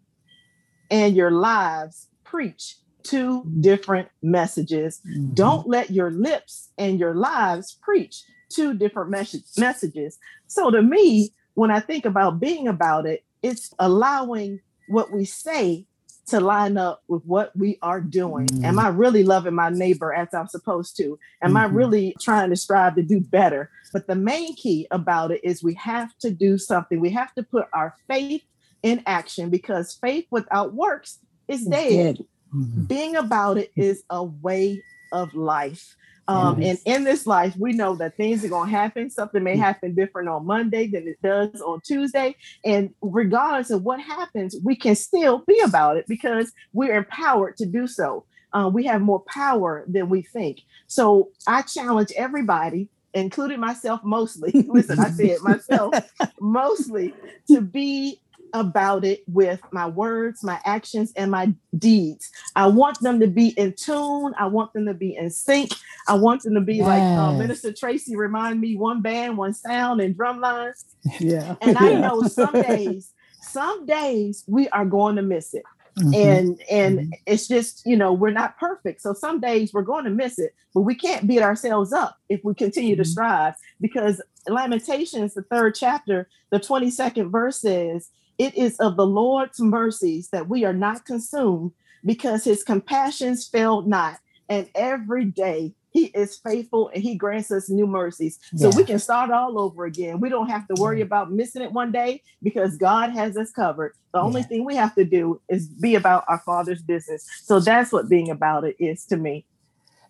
and 0.89 1.15
your 1.15 1.29
lives 1.29 2.07
preach 2.23 2.75
two 3.03 3.45
different 3.59 4.09
messages. 4.23 4.99
Mm-hmm. 5.07 5.35
Don't 5.35 5.67
let 5.67 5.91
your 5.91 6.09
lips 6.09 6.71
and 6.77 6.99
your 6.99 7.13
lives 7.13 7.77
preach 7.83 8.23
two 8.49 8.73
different 8.73 9.11
mes- 9.11 9.57
messages. 9.59 10.17
So 10.47 10.71
to 10.71 10.81
me, 10.81 11.29
when 11.53 11.69
I 11.69 11.79
think 11.79 12.05
about 12.05 12.39
being 12.39 12.67
about 12.67 13.05
it, 13.05 13.23
it's 13.43 13.71
allowing 13.77 14.59
what 14.87 15.11
we 15.11 15.23
say 15.23 15.85
to 16.27 16.39
line 16.39 16.77
up 16.77 17.03
with 17.07 17.23
what 17.25 17.55
we 17.55 17.77
are 17.81 18.01
doing. 18.01 18.47
Mm-hmm. 18.47 18.65
Am 18.65 18.79
I 18.79 18.89
really 18.89 19.23
loving 19.23 19.55
my 19.55 19.69
neighbor 19.69 20.13
as 20.13 20.33
I'm 20.33 20.47
supposed 20.47 20.95
to? 20.97 21.17
Am 21.41 21.49
mm-hmm. 21.49 21.57
I 21.57 21.65
really 21.65 22.15
trying 22.19 22.49
to 22.49 22.55
strive 22.55 22.95
to 22.95 23.03
do 23.03 23.19
better? 23.19 23.69
But 23.91 24.07
the 24.07 24.15
main 24.15 24.55
key 24.55 24.87
about 24.91 25.31
it 25.31 25.41
is 25.43 25.63
we 25.63 25.73
have 25.75 26.17
to 26.19 26.31
do 26.31 26.57
something. 26.57 26.99
We 26.99 27.09
have 27.11 27.33
to 27.35 27.43
put 27.43 27.67
our 27.73 27.95
faith 28.07 28.43
in 28.83 29.03
action 29.05 29.49
because 29.49 29.93
faith 29.93 30.25
without 30.31 30.73
works 30.73 31.19
is 31.47 31.65
dead. 31.65 32.17
dead. 32.17 32.25
Mm-hmm. 32.55 32.83
Being 32.83 33.15
about 33.15 33.57
it 33.57 33.71
is 33.75 34.03
a 34.09 34.23
way 34.23 34.81
of 35.11 35.33
life. 35.33 35.95
Um, 36.27 36.61
yes. 36.61 36.81
And 36.85 36.97
in 36.97 37.03
this 37.03 37.25
life, 37.25 37.55
we 37.57 37.73
know 37.73 37.95
that 37.95 38.15
things 38.15 38.45
are 38.45 38.49
going 38.49 38.69
to 38.69 38.75
happen. 38.75 39.09
Something 39.09 39.43
may 39.43 39.57
happen 39.57 39.95
different 39.95 40.29
on 40.29 40.45
Monday 40.45 40.87
than 40.87 41.07
it 41.07 41.21
does 41.21 41.61
on 41.61 41.81
Tuesday. 41.81 42.35
And 42.63 42.93
regardless 43.01 43.69
of 43.71 43.83
what 43.83 43.99
happens, 43.99 44.55
we 44.63 44.75
can 44.75 44.95
still 44.95 45.43
be 45.47 45.59
about 45.61 45.97
it 45.97 46.05
because 46.07 46.51
we're 46.73 46.95
empowered 46.95 47.57
to 47.57 47.65
do 47.65 47.87
so. 47.87 48.25
Uh, 48.53 48.69
we 48.71 48.85
have 48.85 49.01
more 49.01 49.23
power 49.27 49.85
than 49.87 50.09
we 50.09 50.21
think. 50.21 50.59
So 50.87 51.29
I 51.47 51.61
challenge 51.63 52.11
everybody, 52.15 52.89
including 53.13 53.59
myself 53.59 54.01
mostly. 54.03 54.51
Listen, 54.67 54.99
I 54.99 55.09
said 55.09 55.41
myself 55.41 55.93
mostly 56.39 57.13
to 57.49 57.61
be 57.61 58.20
about 58.53 59.05
it 59.05 59.23
with 59.27 59.61
my 59.71 59.87
words, 59.87 60.43
my 60.43 60.59
actions, 60.65 61.11
and 61.15 61.31
my 61.31 61.53
deeds. 61.77 62.29
I 62.55 62.67
want 62.67 62.99
them 63.01 63.19
to 63.19 63.27
be 63.27 63.49
in 63.49 63.73
tune. 63.73 64.33
I 64.37 64.47
want 64.47 64.73
them 64.73 64.85
to 64.85 64.93
be 64.93 65.15
in 65.15 65.29
sync. 65.29 65.71
I 66.07 66.15
want 66.15 66.43
them 66.43 66.55
to 66.55 66.61
be 66.61 66.75
yes. 66.75 66.87
like 66.87 67.01
uh, 67.01 67.33
Minister 67.33 67.73
Tracy 67.73 68.15
remind 68.15 68.59
me 68.59 68.75
one 68.75 69.01
band, 69.01 69.37
one 69.37 69.53
sound, 69.53 70.01
and 70.01 70.15
drum 70.15 70.39
lines. 70.39 70.85
Yeah. 71.19 71.55
And 71.61 71.77
I 71.77 71.93
know 71.95 72.21
some 72.23 72.53
days, 72.53 73.11
some 73.41 73.85
days 73.85 74.43
we 74.47 74.69
are 74.69 74.85
going 74.85 75.15
to 75.15 75.23
miss 75.23 75.53
it. 75.53 75.63
Mm-hmm. 75.99 76.13
And 76.13 76.61
and 76.69 76.99
mm-hmm. 76.99 77.09
it's 77.25 77.47
just 77.47 77.85
you 77.85 77.97
know 77.97 78.13
we're 78.13 78.31
not 78.31 78.57
perfect, 78.57 79.01
so 79.01 79.13
some 79.13 79.41
days 79.41 79.73
we're 79.73 79.81
going 79.81 80.05
to 80.05 80.09
miss 80.09 80.39
it, 80.39 80.55
but 80.73 80.81
we 80.81 80.95
can't 80.95 81.27
beat 81.27 81.41
ourselves 81.41 81.91
up 81.91 82.17
if 82.29 82.39
we 82.45 82.53
continue 82.53 82.95
mm-hmm. 82.95 83.03
to 83.03 83.09
strive. 83.09 83.55
Because 83.81 84.21
Lamentations, 84.47 85.33
the 85.33 85.43
third 85.43 85.75
chapter, 85.75 86.29
the 86.49 86.59
twenty 86.59 86.89
second 86.89 87.29
verse 87.29 87.59
says, 87.59 88.09
it 88.41 88.55
is 88.55 88.75
of 88.79 88.97
the 88.97 89.05
Lord's 89.05 89.59
mercies 89.59 90.29
that 90.29 90.49
we 90.49 90.65
are 90.65 90.73
not 90.73 91.05
consumed 91.05 91.73
because 92.03 92.43
his 92.43 92.63
compassions 92.63 93.47
fail 93.47 93.83
not. 93.83 94.17
And 94.49 94.67
every 94.73 95.25
day 95.25 95.75
he 95.91 96.05
is 96.05 96.37
faithful 96.37 96.89
and 96.91 97.03
he 97.03 97.13
grants 97.13 97.51
us 97.51 97.69
new 97.69 97.85
mercies. 97.85 98.39
So 98.55 98.71
we 98.75 98.83
can 98.83 98.97
start 98.97 99.29
all 99.29 99.59
over 99.59 99.85
again. 99.85 100.19
We 100.19 100.29
don't 100.29 100.49
have 100.49 100.67
to 100.69 100.81
worry 100.81 101.01
about 101.01 101.31
missing 101.31 101.61
it 101.61 101.71
one 101.71 101.91
day 101.91 102.23
because 102.41 102.77
God 102.77 103.11
has 103.11 103.37
us 103.37 103.51
covered. 103.51 103.93
The 104.11 104.19
yeah. 104.19 104.25
only 104.25 104.41
thing 104.41 104.65
we 104.65 104.75
have 104.75 104.95
to 104.95 105.05
do 105.05 105.39
is 105.47 105.67
be 105.67 105.93
about 105.93 106.23
our 106.27 106.39
Father's 106.39 106.81
business. 106.81 107.27
So 107.43 107.59
that's 107.59 107.91
what 107.91 108.09
being 108.09 108.31
about 108.31 108.63
it 108.63 108.75
is 108.79 109.05
to 109.05 109.17
me. 109.17 109.45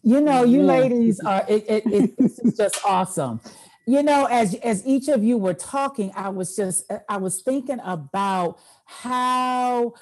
You 0.03 0.21
know, 0.21 0.43
you 0.43 0.63
ladies 0.63 1.19
are 1.19 1.43
it, 1.49 1.65
it, 1.67 1.85
it 1.85 2.17
this 2.17 2.39
is 2.39 2.55
just 2.55 2.79
awesome 2.85 3.41
you 3.85 4.03
know 4.03 4.25
as 4.25 4.55
as 4.55 4.85
each 4.85 5.07
of 5.07 5.23
you 5.23 5.37
were 5.37 5.53
talking 5.53 6.11
i 6.15 6.29
was 6.29 6.55
just 6.55 6.89
i 7.09 7.17
was 7.17 7.41
thinking 7.41 7.79
about 7.83 8.59
how 8.85 9.93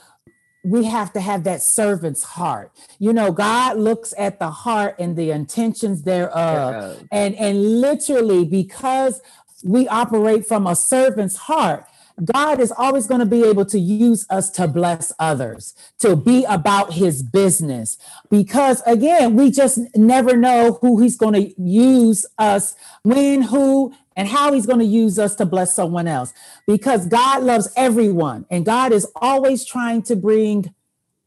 we 0.64 0.84
have 0.84 1.14
to 1.14 1.22
have 1.22 1.46
that 1.46 1.62
servant's 1.62 2.24
heart. 2.24 2.72
You 3.00 3.14
know 3.14 3.32
god 3.32 3.78
looks 3.78 4.14
at 4.18 4.40
the 4.40 4.52
heart 4.52 4.96
and 5.00 5.16
the 5.16 5.32
intentions 5.32 6.04
thereof. 6.04 7.02
And 7.12 7.36
and 7.36 7.82
literally 7.82 8.46
because 8.46 9.22
we 9.64 9.88
operate 9.88 10.46
from 10.46 10.68
a 10.68 10.76
servant's 10.76 11.36
heart 11.36 11.86
God 12.24 12.60
is 12.60 12.72
always 12.72 13.08
going 13.08 13.20
to 13.20 13.26
be 13.26 13.44
able 13.44 13.66
to 13.66 13.80
use 13.80 14.26
us 14.30 14.50
to 14.52 14.68
bless 14.68 15.12
others, 15.20 15.74
to 16.00 16.16
be 16.16 16.44
about 16.46 16.94
his 16.94 17.24
business. 17.24 17.98
Because 18.30 18.82
again, 18.86 19.36
we 19.36 19.52
just 19.52 19.80
never 19.96 20.36
know 20.36 20.80
who 20.82 21.00
he's 21.02 21.18
going 21.18 21.34
to 21.34 21.62
use 21.62 22.26
us, 22.38 22.76
when, 23.04 23.44
who, 23.44 23.94
and 24.16 24.28
how 24.28 24.52
he's 24.54 24.66
going 24.66 24.80
to 24.80 24.86
use 24.86 25.18
us 25.18 25.36
to 25.36 25.46
bless 25.46 25.74
someone 25.74 26.08
else. 26.08 26.34
Because 26.68 27.08
God 27.08 27.44
loves 27.44 27.70
everyone, 27.76 28.46
and 28.50 28.66
God 28.66 28.92
is 28.92 29.08
always 29.16 29.66
trying 29.66 30.02
to 30.04 30.16
bring 30.16 30.74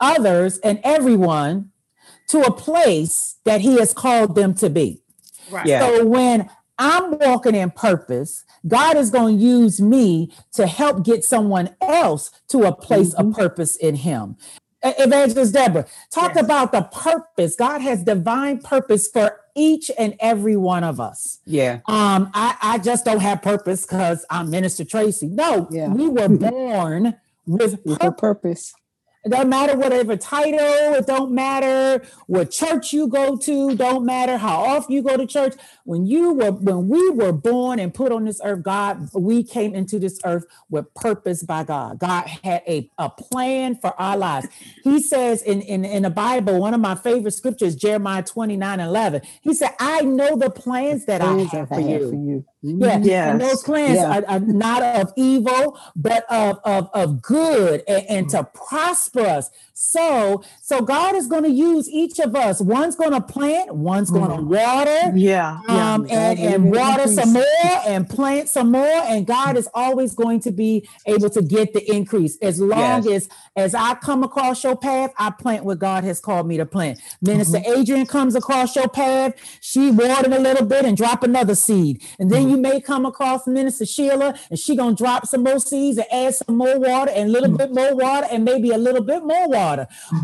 others 0.01 0.59
and 0.59 0.81
everyone 0.85 1.71
to 2.29 2.41
a 2.41 2.53
place 2.53 3.37
that 3.45 3.61
he 3.61 3.79
has 3.79 3.93
called 3.93 4.35
them 4.35 4.55
to 4.55 4.69
be. 4.69 5.01
Right. 5.51 5.67
Yeah. 5.67 5.81
So 5.81 6.05
when 6.05 6.51
I'm 6.83 7.17
walking 7.19 7.55
in 7.55 7.71
purpose. 7.71 8.45
God 8.67 8.97
is 8.97 9.11
going 9.11 9.39
to 9.39 9.43
use 9.43 9.81
me 9.81 10.33
to 10.55 10.67
help 10.67 11.05
get 11.05 11.25
someone 11.25 11.77
else 11.81 12.33
to 12.49 12.65
a 12.65 12.75
place 12.75 13.15
mm-hmm. 13.15 13.29
of 13.29 13.37
purpose 13.37 13.77
in 13.77 13.95
Him. 13.95 14.37
Evangelist 14.83 15.55
Deborah, 15.55 15.87
talk 16.11 16.35
yes. 16.35 16.45
about 16.45 16.73
the 16.73 16.83
purpose. 16.83 17.55
God 17.55 17.83
has 17.83 18.03
divine 18.03 18.59
purpose 18.59 19.07
for 19.07 19.39
each 19.55 19.93
and 19.97 20.17
every 20.19 20.57
one 20.57 20.83
of 20.83 20.99
us. 20.99 21.39
Yeah. 21.47 21.81
Um, 21.87 22.33
I, 22.35 22.57
I 22.61 22.79
just 22.79 23.05
don't 23.05 23.21
have 23.21 23.43
purpose 23.43 23.87
because 23.87 24.27
I'm 24.29 24.51
Minister 24.51 24.85
Tracy. 24.85 25.29
No, 25.29 25.69
yeah. 25.71 25.87
we 25.87 26.09
were 26.09 26.29
born 26.51 27.15
with, 27.47 27.79
with 27.85 28.01
purpose. 28.01 28.19
purpose. 28.19 28.75
It 29.25 29.31
doesn't 29.31 29.49
matter 29.49 29.77
whatever 29.77 30.17
title, 30.17 30.95
it 30.95 31.07
don't 31.07 31.31
matter 31.31 32.05
what 32.27 32.51
church 32.51 32.93
you 32.93 33.07
go 33.07 33.37
to, 33.37 33.77
don't 33.77 34.05
matter 34.05 34.37
how 34.37 34.57
often 34.65 34.93
you 34.93 35.03
go 35.03 35.17
to 35.17 35.27
church. 35.27 35.55
When 35.85 36.07
you 36.07 36.33
were 36.33 36.51
when 36.51 36.89
we 36.89 37.11
were 37.11 37.33
born 37.33 37.79
and 37.79 37.95
put 37.95 38.11
on 38.11 38.25
this 38.25 38.41
earth, 38.43 38.63
God, 38.63 39.11
we 39.15 39.45
came 39.45 39.75
into 39.75 40.01
this 40.01 40.19
earth 40.25 40.45
with 40.71 40.93
purpose 40.95 41.45
by 41.45 41.63
God. 41.63 42.01
God 42.01 42.27
had 42.43 42.63
a, 42.67 42.91
a 42.99 43.11
plan 43.11 43.77
for 43.77 43.99
our 44.01 44.17
lives. 44.17 44.49
He 44.83 45.01
says 45.01 45.43
in, 45.43 45.61
in, 45.63 45.85
in 45.85 46.03
the 46.03 46.11
Bible, 46.11 46.59
one 46.59 46.75
of 46.75 46.81
my 46.81 46.95
favorite 46.95 47.33
scriptures, 47.33 47.77
Jeremiah 47.77 48.23
29, 48.23 48.81
11, 48.81 49.23
he 49.41 49.55
said, 49.55 49.71
I 49.79 50.03
know 50.03 50.37
the 50.37 50.51
plans 50.51 51.07
that 51.07 51.21
I 51.21 51.43
have 51.43 51.69
for 51.69 51.81
you. 51.81 52.11
For 52.11 52.17
you. 52.17 52.45
Yeah, 52.65 52.99
yes. 53.03 53.33
and 53.33 53.41
those 53.41 53.63
plans 53.65 53.97
yeah. 53.97 54.21
are, 54.21 54.25
are, 54.29 54.41
not 54.41 54.83
of 54.85 55.13
evil, 55.17 55.81
but 55.97 56.25
of, 56.31 56.61
of, 56.65 56.91
of 56.95 57.21
good 57.21 57.83
and, 57.89 58.07
and 58.09 58.29
to 58.31 58.45
mm. 58.45 58.55
prosper 58.55 59.12
us 59.17 59.51
So, 59.85 60.45
so 60.63 60.81
God 60.81 61.17
is 61.17 61.27
going 61.27 61.43
to 61.43 61.51
use 61.51 61.89
each 61.91 62.21
of 62.21 62.37
us. 62.37 62.61
One's 62.61 62.95
going 62.95 63.11
to 63.11 63.21
plant, 63.21 63.75
one's 63.75 64.11
going 64.11 64.31
to 64.31 64.37
mm. 64.37 64.45
water, 64.45 65.17
Yeah. 65.17 65.59
yeah. 65.69 65.95
um, 65.95 66.07
and, 66.09 66.39
and 66.39 66.71
water 66.71 67.09
some 67.09 67.33
more 67.33 67.45
and 67.85 68.09
plant 68.09 68.49
some 68.49 68.71
more. 68.71 68.87
And 68.87 69.27
God 69.27 69.57
is 69.57 69.69
always 69.75 70.15
going 70.15 70.39
to 70.43 70.53
be 70.53 70.89
able 71.05 71.31
to 71.31 71.43
get 71.43 71.73
the 71.73 71.83
increase 71.93 72.39
as 72.41 72.61
long 72.61 73.11
as 73.11 73.29
as 73.55 73.75
I 73.75 73.95
come 73.97 74.23
across 74.23 74.65
your 74.65 74.77
path, 74.77 75.13
I 75.19 75.31
plant 75.31 75.65
what 75.65 75.79
God 75.79 76.05
has 76.05 76.21
called 76.21 76.47
me 76.47 76.57
to 76.57 76.65
plant. 76.65 76.99
Minister 77.21 77.59
mm-hmm. 77.59 77.81
Adrian 77.81 78.07
comes 78.07 78.35
across 78.35 78.75
your 78.75 78.89
path, 78.89 79.35
she 79.61 79.91
watered 79.91 80.33
a 80.33 80.39
little 80.39 80.65
bit 80.65 80.87
and 80.87 80.97
drop 80.97 81.23
another 81.23 81.55
seed. 81.55 82.03
And 82.19 82.31
then 82.31 82.43
mm-hmm. 82.43 82.51
you 82.51 82.57
may 82.57 82.81
come 82.81 83.05
across 83.05 83.47
Minister 83.47 83.85
Sheila 83.85 84.39
and 84.49 84.59
she 84.59 84.75
gonna 84.75 84.97
drop 84.97 85.27
some 85.27 85.43
more 85.43 85.59
seeds 85.59 85.99
and 85.99 86.07
add 86.11 86.35
some 86.35 86.57
more 86.57 86.79
water 86.79 87.11
and 87.15 87.29
a 87.29 87.33
little 87.33 87.51
mm. 87.51 87.59
bit 87.59 87.75
more 87.75 87.95
water 87.95 88.27
and 88.31 88.45
maybe 88.45 88.71
a 88.71 88.79
little 88.79 89.03
bit 89.03 89.23
more 89.23 89.49
water. 89.49 89.72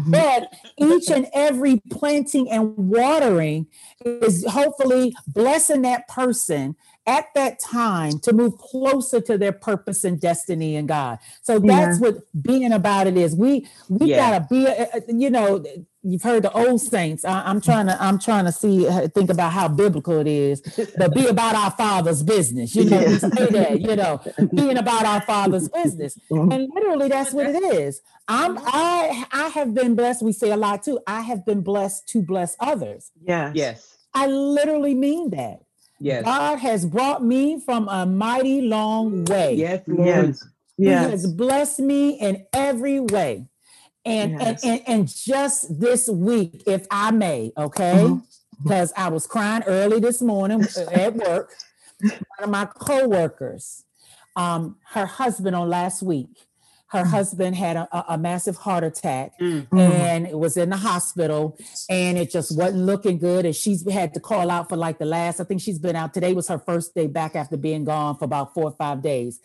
But 0.06 0.52
each 0.78 1.10
and 1.10 1.26
every 1.34 1.80
planting 1.90 2.50
and 2.50 2.76
watering 2.76 3.66
is 4.04 4.44
hopefully 4.46 5.16
blessing 5.26 5.82
that 5.82 6.08
person 6.08 6.76
at 7.06 7.26
that 7.34 7.58
time 7.58 8.18
to 8.20 8.32
move 8.32 8.58
closer 8.58 9.20
to 9.22 9.38
their 9.38 9.52
purpose 9.52 10.04
and 10.04 10.20
destiny 10.20 10.76
in 10.76 10.86
God. 10.86 11.18
So 11.42 11.58
that's 11.58 11.98
what 12.00 12.16
being 12.42 12.72
about 12.72 13.06
it 13.06 13.16
is. 13.16 13.34
We 13.34 13.66
we 13.88 14.08
Yeah. 14.08 14.16
gotta 14.16 14.46
be, 14.48 14.66
uh, 14.66 14.86
uh, 14.94 15.00
you 15.08 15.30
know, 15.30 15.64
you've 16.02 16.22
heard 16.22 16.42
the 16.44 16.52
old 16.52 16.80
saints. 16.80 17.24
I, 17.24 17.42
I'm 17.42 17.60
trying 17.60 17.86
to 17.86 18.02
I'm 18.02 18.18
trying 18.18 18.44
to 18.44 18.52
see 18.52 18.86
uh, 18.88 19.08
think 19.08 19.30
about 19.30 19.52
how 19.52 19.68
biblical 19.68 20.18
it 20.18 20.26
is, 20.26 20.60
but 20.96 21.14
be 21.14 21.26
about 21.26 21.54
our 21.54 21.70
Father's 21.72 22.22
business. 22.22 22.74
You 22.74 22.84
know, 22.84 23.00
Yeah. 23.00 23.18
say 23.18 23.46
that. 23.46 23.80
You 23.80 23.96
know, 23.96 24.20
being 24.54 24.78
about 24.78 25.04
our 25.04 25.20
Father's 25.22 25.68
business, 25.82 26.18
Mhm. 26.30 26.54
and 26.54 26.68
literally 26.74 27.08
that's 27.08 27.32
what 27.32 27.46
it 27.46 27.62
is. 27.62 28.00
I'm 28.28 28.58
I 28.62 29.24
I 29.32 29.48
have 29.48 29.74
been 29.74 29.94
blessed. 29.94 30.22
We 30.22 30.32
say 30.32 30.50
a 30.50 30.56
lot 30.56 30.82
too. 30.82 31.00
I 31.06 31.22
have 31.22 31.44
been 31.46 31.62
blessed 31.62 32.08
to 32.08 32.22
bless 32.22 32.56
others. 32.60 33.10
Yes. 33.24 33.52
Yes. 33.54 33.96
I 34.14 34.26
literally 34.26 34.94
mean 34.94 35.30
that. 35.30 35.60
Yes. 36.00 36.24
God 36.24 36.58
has 36.60 36.86
brought 36.86 37.24
me 37.24 37.60
from 37.60 37.88
a 37.88 38.06
mighty 38.06 38.62
long 38.62 39.24
way. 39.24 39.54
Yes, 39.54 39.82
Lord. 39.86 40.06
Yes. 40.28 40.46
He 40.76 40.84
Yes. 40.84 41.10
has 41.10 41.26
blessed 41.26 41.80
me 41.80 42.10
in 42.10 42.46
every 42.52 43.00
way. 43.00 43.46
And, 44.04 44.32
Yes. 44.40 44.64
and, 44.64 44.72
and 44.72 44.88
and 44.88 45.08
just 45.08 45.80
this 45.80 46.08
week, 46.08 46.62
if 46.66 46.86
I 46.90 47.10
may, 47.10 47.52
okay, 47.56 48.16
because 48.62 48.92
I 48.96 49.08
was 49.08 49.26
crying 49.26 49.62
early 49.66 50.00
this 50.00 50.22
morning 50.22 50.62
uh, 50.64 50.90
at 50.92 51.14
work. 51.14 51.52
One 52.00 52.12
of 52.44 52.50
my 52.50 52.64
co-workers, 52.66 53.84
um, 54.36 54.76
her 54.92 55.04
husband 55.06 55.56
on 55.56 55.68
last 55.68 56.00
week, 56.02 56.28
her 56.88 57.04
husband 57.04 57.56
had 57.56 57.76
a, 57.76 58.04
a- 58.14 58.16
massive 58.18 58.56
heart 58.56 58.84
attack 58.84 59.32
Mm. 59.40 59.66
and 59.78 60.26
it 60.26 60.38
was 60.38 60.56
in 60.56 60.70
the 60.70 60.76
hospital 60.76 61.58
and 61.90 62.16
it 62.16 62.30
just 62.30 62.56
wasn't 62.56 62.78
looking 62.84 63.18
good 63.18 63.44
and 63.44 63.54
she's 63.54 63.88
had 63.90 64.14
to 64.14 64.20
call 64.20 64.50
out 64.50 64.68
for 64.70 64.76
like 64.76 64.98
the 64.98 65.04
last 65.04 65.38
i 65.38 65.44
think 65.44 65.60
she's 65.60 65.78
been 65.78 65.96
out 65.96 66.14
today 66.14 66.32
was 66.32 66.48
her 66.48 66.58
first 66.58 66.94
day 66.94 67.06
back 67.06 67.36
after 67.36 67.58
being 67.58 67.84
gone 67.84 68.16
for 68.16 68.24
about 68.24 68.54
four 68.54 68.64
or 68.64 68.70
five 68.78 69.02
days 69.02 69.38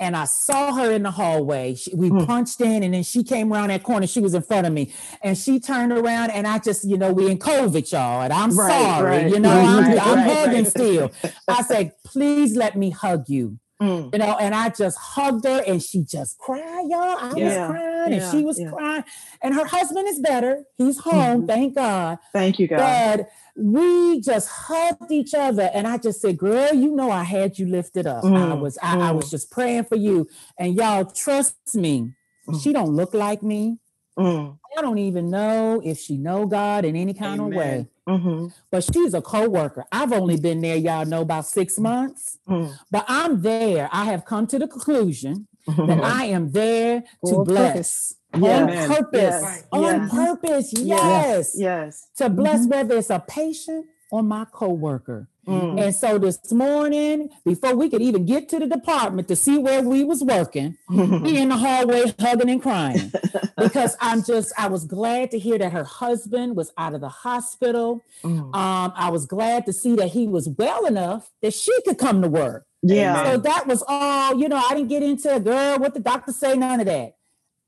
and 0.00 0.16
i 0.16 0.24
saw 0.24 0.72
her 0.74 0.90
in 0.92 1.02
the 1.02 1.10
hallway. 1.10 1.74
She- 1.74 1.94
we 1.94 2.10
Mm. 2.10 2.26
punched 2.26 2.60
in 2.60 2.82
and 2.82 2.94
then 2.94 3.02
she 3.02 3.22
came 3.24 3.52
around 3.52 3.68
that 3.68 3.82
corner. 3.82 4.06
She 4.06 4.20
was 4.20 4.34
in 4.34 4.42
front 4.42 4.66
of 4.66 4.72
me. 4.72 4.92
And 5.22 5.36
she 5.36 5.58
turned 5.60 5.92
around 5.92 6.30
and 6.30 6.46
i 6.46 6.58
just 6.58 6.84
you 6.84 6.96
know 6.96 7.12
we 7.12 7.30
in 7.30 7.38
covid 7.38 7.90
y'all 7.92 8.22
and 8.22 8.32
i'm 8.32 8.56
Right, 8.56 8.70
sorry 8.70 9.16
right, 9.24 9.30
you 9.32 9.40
know 9.40 9.50
right, 9.54 9.66
i'm, 9.66 9.84
right, 9.84 10.06
I'm 10.06 10.14
right, 10.18 10.36
hugging 10.36 10.64
right. 10.64 10.66
still. 10.66 11.10
I 11.48 11.62
said 11.62 11.92
please 12.04 12.56
let 12.56 12.76
me 12.76 12.90
hug 12.90 13.24
you 13.28 13.58
Mm. 13.80 14.12
you 14.12 14.18
know, 14.18 14.36
and 14.40 14.54
I 14.54 14.70
just 14.70 14.98
hugged 14.98 15.44
her 15.44 15.62
and 15.66 15.80
she 15.82 16.02
just 16.02 16.36
cried, 16.38 16.86
y'all. 16.88 17.16
I 17.18 17.28
was 17.28 17.36
Yeah, 17.36 17.66
crying 17.68 18.12
and 18.12 18.22
she 18.30 18.44
was 18.44 18.58
yeah. 18.58 18.70
crying. 18.70 19.04
And 19.42 19.54
her 19.54 19.64
husband 19.64 20.08
is 20.08 20.18
better. 20.18 20.64
He's 20.76 20.98
home, 20.98 21.42
Mhm. 21.42 21.46
thank 21.46 21.74
God. 21.76 22.18
Thank 22.32 22.58
you, 22.58 22.66
God. 22.66 23.18
But 23.18 23.28
we 23.56 24.20
just 24.20 24.48
hugged 24.48 25.10
each 25.12 25.32
other. 25.34 25.70
And 25.72 25.86
I 25.86 25.98
just 25.98 26.20
said, 26.20 26.38
girl, 26.38 26.74
you 26.74 26.94
know 26.94 27.10
I 27.10 27.22
had 27.22 27.58
you 27.58 27.66
lifted 27.66 28.06
up. 28.06 28.24
I 28.24 28.28
Mm, 28.28 28.60
was 28.60 28.78
I, 28.82 29.08
I 29.08 29.10
was 29.12 29.26
mm. 29.26 29.30
just 29.30 29.50
praying 29.50 29.84
for 29.84 29.96
you. 29.96 30.26
And 30.58 30.74
y'all 30.74 31.04
trust 31.04 31.56
me, 31.74 32.12
Mm. 32.48 32.62
she 32.62 32.72
don't 32.72 32.90
look 32.96 33.14
like 33.14 33.42
me. 33.42 33.78
Mm. 34.18 34.58
I 34.76 34.82
don't 34.82 34.98
even 34.98 35.30
know 35.30 35.80
if 35.84 35.98
she 35.98 36.16
know 36.16 36.46
God 36.46 36.84
in 36.84 36.96
any 36.96 37.14
kind 37.14 37.40
of 37.40 37.46
way. 37.48 37.86
Amen. 38.08 38.20
Mhm. 38.20 38.52
But 38.70 38.84
she's 38.84 39.14
a 39.14 39.20
co-worker. 39.22 39.84
I've 39.92 40.12
only 40.12 40.38
been 40.38 40.60
there, 40.60 40.76
y'all 40.76 41.04
know, 41.06 41.22
about 41.22 41.46
six 41.46 41.78
months. 41.78 42.38
Mm. 42.48 42.72
But 42.90 43.04
I'm 43.08 43.42
there. 43.42 43.88
I 43.92 44.04
have 44.06 44.24
come 44.24 44.46
to 44.48 44.58
the 44.58 44.66
conclusion 44.68 45.46
that 45.66 45.76
Mhm. 45.76 46.02
I 46.02 46.24
am 46.26 46.50
there 46.52 47.00
to 47.00 47.06
For 47.34 47.42
a 47.42 47.44
bless 47.44 48.14
on 48.34 48.40
purpose. 48.68 49.12
Yes. 49.12 49.64
On 49.72 49.82
Yes. 49.82 50.10
purpose, 50.10 50.72
yes. 50.72 50.82
Yes. 50.82 51.52
Yes. 51.56 52.06
To 52.16 52.28
bless 52.30 52.66
whether 52.66 52.96
it's 52.96 53.10
a 53.10 53.22
patient 53.26 53.86
or 54.10 54.22
my 54.22 54.46
coworker. 54.50 55.28
Mm. 55.46 55.82
And 55.82 55.94
so 55.94 56.18
this 56.18 56.52
morning, 56.52 57.30
before 57.44 57.74
we 57.74 57.88
could 57.88 58.02
even 58.02 58.26
get 58.26 58.50
to 58.50 58.58
the 58.58 58.66
department 58.66 59.28
to 59.28 59.36
see 59.36 59.56
where 59.56 59.82
we 59.82 60.04
was 60.04 60.22
working, 60.22 60.76
we 60.90 61.38
in 61.38 61.48
the 61.48 61.56
hallway 61.56 62.12
hugging 62.20 62.50
and 62.50 62.62
crying 62.62 63.10
because 63.56 63.96
I'm 64.00 64.22
just 64.22 64.52
I 64.58 64.68
was 64.68 64.84
glad 64.84 65.30
to 65.30 65.38
hear 65.38 65.56
that 65.56 65.72
her 65.72 65.84
husband 65.84 66.54
was 66.54 66.70
out 66.76 66.94
of 66.94 67.00
the 67.00 67.08
hospital. 67.08 68.04
Mm. 68.22 68.54
Um, 68.54 68.92
I 68.94 69.08
was 69.10 69.24
glad 69.24 69.64
to 69.66 69.72
see 69.72 69.96
that 69.96 70.08
he 70.08 70.28
was 70.28 70.50
well 70.50 70.84
enough 70.84 71.30
that 71.40 71.54
she 71.54 71.72
could 71.82 71.96
come 71.96 72.20
to 72.20 72.28
work. 72.28 72.66
Yeah. 72.82 73.32
So 73.32 73.38
that 73.38 73.66
was 73.66 73.82
all, 73.88 74.38
you 74.38 74.48
know, 74.48 74.56
I 74.56 74.74
didn't 74.74 74.88
get 74.88 75.02
into 75.02 75.34
a 75.34 75.40
girl, 75.40 75.78
what 75.78 75.94
the 75.94 76.00
doctor 76.00 76.32
say, 76.32 76.56
none 76.56 76.80
of 76.80 76.86
that. 76.86 77.14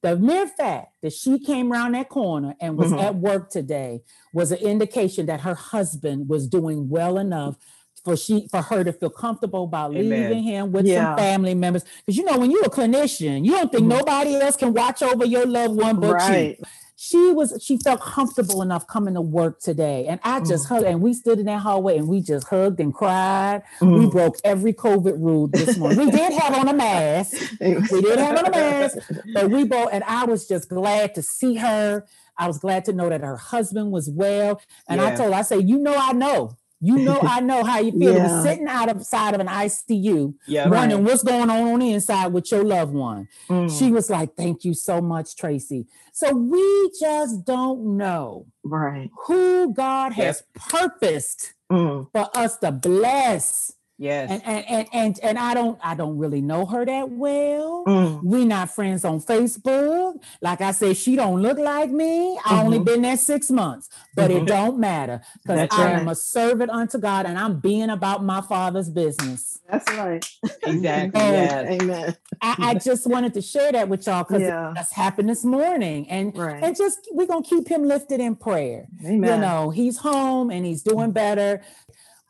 The 0.02 0.16
mere 0.16 0.46
fact 0.46 0.92
that 1.02 1.12
she 1.12 1.38
came 1.38 1.72
around 1.72 1.92
that 1.92 2.08
corner 2.08 2.54
and 2.60 2.76
was 2.78 2.90
Mhm. 2.92 3.02
at 3.02 3.16
work 3.16 3.50
today 3.50 4.02
was 4.32 4.50
an 4.50 4.58
indication 4.58 5.26
that 5.26 5.42
her 5.42 5.54
husband 5.54 6.28
was 6.28 6.46
doing 6.48 6.88
well 6.88 7.18
enough 7.18 7.56
for 8.02 8.16
she 8.16 8.48
for 8.50 8.62
her 8.62 8.82
to 8.82 8.94
feel 8.94 9.10
comfortable 9.10 9.64
about 9.64 9.94
Amen. 9.94 10.08
leaving 10.30 10.42
him 10.42 10.72
with 10.72 10.86
Yeah. 10.86 11.04
some 11.10 11.18
family 11.18 11.54
members. 11.54 11.84
Because 12.06 12.16
you 12.16 12.24
know, 12.24 12.38
when 12.38 12.50
you're 12.50 12.64
a 12.64 12.70
clinician, 12.70 13.44
you 13.44 13.50
don't 13.52 13.70
think 13.70 13.84
Mhm. 13.84 13.98
nobody 13.98 14.36
else 14.36 14.56
can 14.56 14.72
watch 14.72 15.02
over 15.02 15.26
your 15.26 15.44
loved 15.44 15.76
one 15.76 16.00
but 16.00 16.06
you 16.06 16.12
right. 16.14 16.60
She 17.02 17.32
was 17.32 17.54
she 17.64 17.78
felt 17.78 17.98
comfortable 18.02 18.60
enough 18.60 18.86
coming 18.86 19.14
to 19.14 19.22
work 19.22 19.58
today. 19.58 20.04
And 20.06 20.20
i 20.22 20.38
just 20.40 20.68
hugged 20.68 20.84
and 20.84 21.00
we 21.00 21.14
stood 21.14 21.38
in 21.38 21.46
that 21.46 21.60
hallway 21.62 21.96
and 21.96 22.06
we 22.08 22.20
just 22.20 22.46
hugged 22.48 22.78
and 22.78 22.92
cried. 22.92 23.62
We 23.80 23.86
Mm. 24.04 24.10
broke 24.12 24.36
every 24.44 24.74
covid 24.74 25.18
rule 25.18 25.46
this 25.48 25.78
morning. 25.78 25.98
We 25.98 26.10
did 26.10 26.30
have 26.34 26.54
on 26.54 26.68
a 26.68 26.74
mask. 26.74 27.32
We 27.58 28.02
did 28.02 28.18
have 28.18 28.36
on 28.38 28.46
a 28.48 28.50
mask 28.50 28.98
but 29.32 29.50
we 29.50 29.64
both 29.64 29.88
and 29.92 30.04
i 30.04 30.26
was 30.26 30.46
just 30.46 30.68
glad 30.68 31.14
to 31.14 31.22
see 31.22 31.54
her. 31.54 32.04
I 32.36 32.46
was 32.46 32.58
glad 32.58 32.84
to 32.86 32.92
know 32.92 33.08
that 33.08 33.22
her 33.22 33.36
husband 33.38 33.92
was 33.92 34.10
well. 34.10 34.60
And 34.86 35.00
i 35.00 35.14
told 35.16 35.32
her 35.32 35.38
i 35.38 35.42
say 35.42 35.58
you 35.58 35.78
know 35.78 35.96
i 35.96 36.12
know 36.12 36.58
you 36.80 36.96
know 36.98 37.18
i 37.22 37.40
know 37.40 37.62
how 37.64 37.78
you 37.78 37.92
feel 37.92 38.14
to 38.14 38.18
Yeah. 38.20 38.42
be 38.42 38.48
sitting 38.48 38.66
out 38.68 38.88
of 38.88 39.04
side 39.04 39.34
of 39.34 39.40
an 39.40 39.46
icu 39.48 40.34
Yeah. 40.46 40.68
Right. 40.68 40.98
what's 40.98 41.22
going 41.22 41.50
on 41.50 41.68
on 41.72 41.78
the 41.80 41.92
inside 41.92 42.28
with 42.28 42.50
your 42.50 42.64
loved 42.64 42.92
one 42.94 43.28
Mm. 43.48 43.68
she 43.78 43.90
was 43.90 44.08
like, 44.10 44.36
Thank 44.36 44.64
you 44.64 44.74
so 44.74 45.00
much, 45.00 45.34
Tracy. 45.36 45.86
So 46.12 46.32
we 46.34 46.90
just 47.00 47.44
don't 47.44 47.96
know 47.96 48.46
right. 48.64 49.10
who 49.26 49.72
God 49.74 50.12
has 50.14 50.42
purposed 50.54 51.54
Mm. 51.70 52.08
for 52.12 52.28
us 52.36 52.56
to 52.58 52.72
bless. 52.72 53.72
Yes. 54.00 54.30
And 54.30 54.42
and 54.46 54.64
and 54.66 54.88
and, 54.94 55.20
and 55.22 55.38
I 55.38 55.52
don't 55.52 55.78
I 55.84 55.94
don't 55.94 56.16
really 56.16 56.40
know 56.40 56.64
her 56.64 56.86
that 56.86 57.10
well. 57.10 57.84
Mm. 57.86 58.24
We 58.24 58.46
not 58.46 58.70
friends 58.70 59.04
on 59.04 59.20
Facebook. 59.20 60.14
Like 60.40 60.62
I 60.62 60.72
said, 60.72 60.96
she 60.96 61.16
don't 61.16 61.42
look 61.42 61.58
like 61.58 61.90
me. 61.90 62.38
I 62.46 62.62
only 62.62 62.78
Mhm. 62.78 62.84
been 62.86 63.02
there 63.02 63.18
six 63.18 63.50
months, 63.50 63.90
but 64.16 64.30
it 64.30 64.44
Mhm. 64.44 64.46
don't 64.46 64.78
matter 64.78 65.20
because 65.42 65.58
That's 65.58 65.78
I 65.78 65.90
am 65.90 66.08
a 66.08 66.14
servant 66.14 66.70
unto 66.70 66.96
God 66.96 67.26
and 67.26 67.38
I'm 67.38 67.60
being 67.60 67.90
about 67.90 68.24
my 68.24 68.40
father's 68.40 68.88
business. 68.88 69.58
That's 69.70 69.86
right. 69.92 70.24
exactly. 70.66 71.20
Yes. 71.20 71.82
Amen. 71.82 72.16
I, 72.40 72.54
I 72.58 72.74
just 72.88 73.06
wanted 73.06 73.34
to 73.34 73.42
share 73.42 73.70
that 73.72 73.90
with 73.90 74.06
y'all 74.06 74.24
because 74.24 74.40
Yeah. 74.40 74.72
that's 74.74 74.94
happened 74.94 75.28
this 75.28 75.44
morning. 75.44 76.08
And 76.08 76.34
Right. 76.34 76.62
and 76.64 76.74
just 76.74 77.06
we're 77.12 77.26
gonna 77.26 77.42
keep 77.42 77.68
him 77.68 77.84
lifted 77.84 78.18
in 78.20 78.34
prayer. 78.36 78.86
Amen. 79.04 79.22
You 79.34 79.36
know, 79.46 79.68
he's 79.68 79.98
home 79.98 80.50
and 80.50 80.64
he's 80.64 80.82
doing 80.82 81.10
better. 81.10 81.60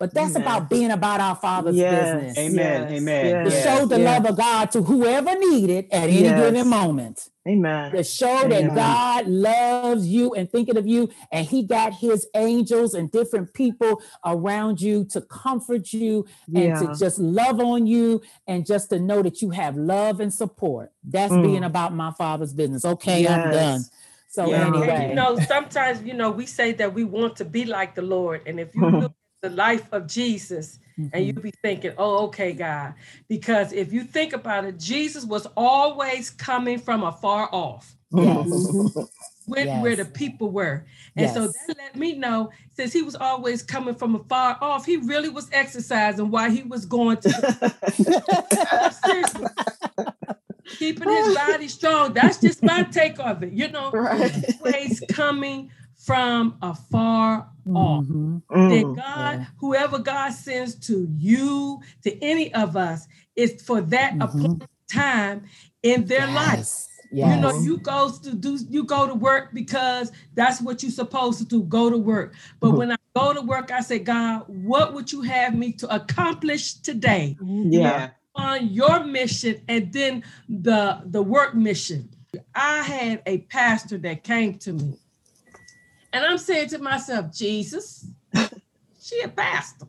But 0.01 0.15
that's 0.15 0.35
Amen. 0.35 0.43
about 0.43 0.71
being 0.71 0.91
about 0.91 1.21
our 1.21 1.37
father's 1.37 1.77
Yes. 1.77 2.15
business. 2.15 2.39
Amen. 2.39 2.83
Yes. 2.91 3.01
Amen. 3.03 3.45
To 3.45 3.51
Yes. 3.51 3.65
show 3.65 3.85
the 3.85 4.01
Yes. 4.01 4.23
love 4.23 4.31
of 4.31 4.37
God 4.39 4.71
to 4.73 4.83
whoever 4.83 5.39
needed 5.39 5.89
at 5.93 6.05
any 6.05 6.23
Yes. 6.23 6.41
given 6.55 6.69
moment. 6.69 7.29
Amen. 7.47 7.93
To 7.93 8.03
show 8.03 8.49
that 8.49 8.75
God 8.75 9.27
loves 9.29 10.07
you 10.09 10.33
and 10.33 10.51
thinking 10.51 10.79
of 10.79 10.87
you, 10.87 11.11
and 11.31 11.47
He 11.47 11.63
got 11.65 11.93
His 11.93 12.27
angels 12.35 12.95
and 12.95 13.11
different 13.11 13.53
people 13.53 14.01
around 14.25 14.81
you 14.81 15.05
to 15.11 15.21
comfort 15.21 15.93
you 15.93 16.25
and 16.47 16.65
Yeah. 16.65 16.79
to 16.79 16.95
just 16.99 17.19
love 17.19 17.61
on 17.61 17.87
you 17.87 18.23
and 18.47 18.65
just 18.65 18.89
to 18.91 18.99
know 18.99 19.21
that 19.21 19.43
you 19.43 19.51
have 19.51 19.77
love 19.77 20.19
and 20.21 20.33
support. 20.33 20.93
That's 21.05 21.33
Mm. 21.33 21.43
being 21.43 21.65
about 21.65 21.95
my 21.95 22.11
father's 22.13 22.55
business. 22.55 22.87
Okay, 22.87 23.29
I'm 23.29 23.51
done. 23.53 23.85
So 24.33 24.47
Yeah. 24.49 24.67
And 24.67 24.77
anyway, 24.77 25.09
you 25.11 25.15
know, 25.15 25.37
sometimes 25.41 26.03
you 26.05 26.15
know 26.15 26.31
we 26.31 26.47
say 26.47 26.73
that 26.73 26.95
we 26.95 27.05
want 27.05 27.37
to 27.37 27.45
be 27.45 27.67
like 27.67 27.95
the 27.97 28.03
Lord, 28.03 28.41
and 28.47 28.59
if 28.61 28.75
you 28.75 28.81
look 28.89 29.05
at 29.11 29.11
the 29.43 29.51
life 29.51 29.87
of 29.93 30.07
Jesus, 30.07 30.79
and 30.97 31.13
mm-hmm. 31.13 31.23
you 31.25 31.33
be 31.33 31.53
thinking, 31.63 31.93
"Oh, 31.99 32.27
okay, 32.27 32.53
God," 32.53 32.95
because 33.29 33.73
if 33.73 33.93
you 33.93 34.05
think 34.05 34.33
about 34.33 34.65
it, 34.65 34.79
Jesus 34.79 35.25
was 35.25 35.47
always 35.57 36.31
coming 36.31 36.79
from 36.79 37.03
afar 37.03 37.49
off. 37.53 37.97
yes, 38.13 38.27
mm-hmm. 38.27 39.01
went 39.47 39.67
Yes. 39.67 39.83
where 39.83 39.97
the 39.97 40.05
people 40.05 40.51
were. 40.51 40.85
And 41.17 41.31
so 41.31 41.47
that 41.49 41.75
let 41.77 41.97
me 41.97 42.15
know, 42.15 42.51
since 42.75 42.93
he 42.93 43.03
was 43.03 43.17
always 43.17 43.63
coming 43.63 43.95
from 43.95 44.15
afar 44.15 44.57
off, 44.61 44.87
he 44.87 44.97
really 44.97 45.29
was 45.29 45.49
exercising 45.53 46.31
while 46.31 46.51
he 46.51 46.63
was 46.63 46.87
going 46.87 47.19
to. 47.19 47.75
Keeping 50.79 51.09
his 51.09 51.35
body 51.35 51.69
strong. 51.69 52.13
That's 52.13 52.39
just 52.41 52.63
my 52.63 52.85
take 52.85 53.19
of 53.19 53.43
it. 53.43 53.53
You 53.53 53.69
know, 53.69 53.91
Right. 53.91 54.45
always 54.61 55.03
coming 55.11 55.71
from 56.05 56.57
afar 56.63 57.47
off. 57.75 58.05
Mhm. 58.05 58.43
That 58.49 58.85
Mm. 58.85 58.97
God, 58.97 59.39
Yeah. 59.39 59.45
whoever 59.59 59.99
God 59.99 60.33
sends 60.33 60.75
to 60.87 61.07
you, 61.19 61.81
to 62.03 62.23
any 62.23 62.53
of 62.55 62.77
us, 62.77 63.07
is 63.37 63.61
for 63.63 63.81
that 63.83 64.15
Mhm. 64.15 64.25
appointed 64.25 64.69
time 64.91 65.43
in 65.83 66.07
their 66.07 66.27
life. 66.27 66.59
Yes. 66.59 66.87
You 67.13 67.41
know, 67.41 67.53
you 67.61 67.77
go 67.79 68.11
to 68.11 68.35
do 68.35 68.59
you 68.71 68.85
go 68.85 69.07
to 69.07 69.15
work 69.15 69.53
because 69.53 70.11
that's 70.35 70.61
what 70.61 70.83
you're 70.83 70.93
supposed 70.93 71.39
to 71.41 71.45
do, 71.45 71.63
go 71.65 71.91
to 71.91 71.99
work. 71.99 72.35
But 72.61 72.71
Mhm. 72.71 72.77
when 72.79 72.93
I 72.93 72.97
go 73.15 73.33
to 73.35 73.43
work, 73.43 73.71
I 73.73 73.81
say, 73.81 73.99
God, 73.99 74.45
what 74.47 74.95
would 74.95 75.11
you 75.13 75.23
have 75.23 75.55
me 75.55 75.73
to 75.73 75.95
accomplish 75.95 76.75
today 76.75 77.37
Yeah. 77.43 78.11
on 78.37 78.69
your 78.69 79.05
mission 79.05 79.61
and 79.69 79.93
then 79.93 80.23
the 80.49 81.03
the 81.05 81.23
work 81.23 81.55
mission? 81.55 82.09
I 82.55 82.83
had 82.83 83.23
a 83.27 83.39
pastor 83.39 83.99
that 83.99 84.23
came 84.25 84.55
to 84.59 84.73
me. 84.73 84.95
And 86.13 86.25
I'm 86.25 86.39
saying 86.39 86.69
to 86.71 86.79
myself, 86.79 87.33
Jesus, 87.33 88.07
she 89.03 89.21
a 89.23 89.29
pastor. 89.29 89.87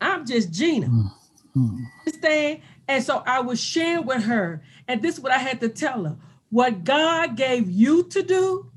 I'm 0.00 0.26
just 0.26 0.52
Gina 0.52 0.86
Mhm. 1.56 1.84
understand? 2.06 2.60
And 2.88 3.02
so 3.04 3.22
I 3.26 3.40
was 3.40 3.60
sharing 3.60 4.06
with 4.06 4.24
her, 4.24 4.62
and 4.88 5.00
this 5.02 5.16
is 5.16 5.20
what 5.20 5.32
I 5.32 5.38
had 5.38 5.60
to 5.60 5.68
tell 5.68 6.04
her. 6.04 6.16
What 6.50 6.84
God 6.84 7.36
gave 7.36 7.70
you 7.70 8.04
to 8.08 8.22
do, 8.22 8.70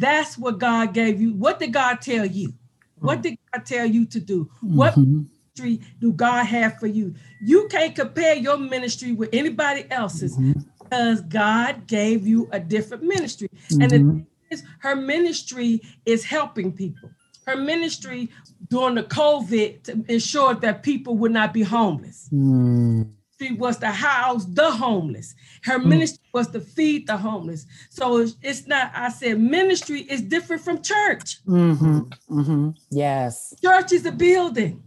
that's 0.00 0.38
what 0.38 0.58
God 0.58 0.94
gave 0.94 1.20
you. 1.20 1.34
What 1.34 1.58
did 1.60 1.72
God 1.72 2.00
tell 2.00 2.24
you? 2.26 2.54
What 3.00 3.22
did 3.22 3.38
God 3.52 3.66
tell 3.66 3.86
you 3.86 4.06
to 4.06 4.20
do? 4.20 4.50
What 4.62 4.94
Mhm. 4.94 5.28
ministry 5.56 5.86
do 6.00 6.12
God 6.12 6.44
have 6.46 6.78
for 6.80 6.86
you? 6.86 7.14
You 7.42 7.68
can't 7.68 7.94
compare 7.94 8.34
your 8.34 8.56
ministry 8.56 9.12
with 9.12 9.28
anybody 9.32 9.84
else's 9.90 10.36
Mhm. 10.36 10.64
because 10.78 11.20
God 11.22 11.86
gave 11.86 12.26
you 12.26 12.48
a 12.52 12.58
different 12.58 13.02
ministry. 13.04 13.48
And 13.70 13.90
the 13.90 13.98
Mhm. 13.98 14.10
thing 14.10 14.20
is, 14.20 14.33
her 14.80 14.94
ministry 14.96 15.80
is 16.04 16.24
helping 16.24 16.72
people. 16.72 17.10
Her 17.46 17.56
ministry 17.56 18.30
during 18.68 18.94
the 18.94 19.02
COVID 19.02 19.82
to 19.84 20.04
ensure 20.08 20.54
that 20.54 20.82
people 20.82 21.16
would 21.18 21.32
not 21.32 21.52
be 21.52 21.62
homeless 21.62 22.28
Mm. 22.32 23.10
ministry 23.40 23.56
was 23.58 23.76
to 23.78 23.88
house 23.88 24.44
the 24.46 24.70
homeless. 24.70 25.34
Her 25.62 25.78
Mm. 25.78 25.86
ministry 25.86 26.24
was 26.32 26.48
to 26.48 26.60
feed 26.60 27.06
the 27.06 27.16
homeless. 27.16 27.66
So 27.90 28.26
it's, 28.42 28.66
not, 28.66 28.92
I 28.94 29.08
said, 29.10 29.40
ministry 29.40 30.00
is 30.02 30.22
different 30.22 30.62
from 30.62 30.80
church. 30.82 31.44
Mhm. 31.46 32.10
Mhm. 32.30 32.74
Yes. 32.90 33.52
Church 33.62 33.92
is 33.92 34.06
a 34.06 34.12
building. 34.12 34.82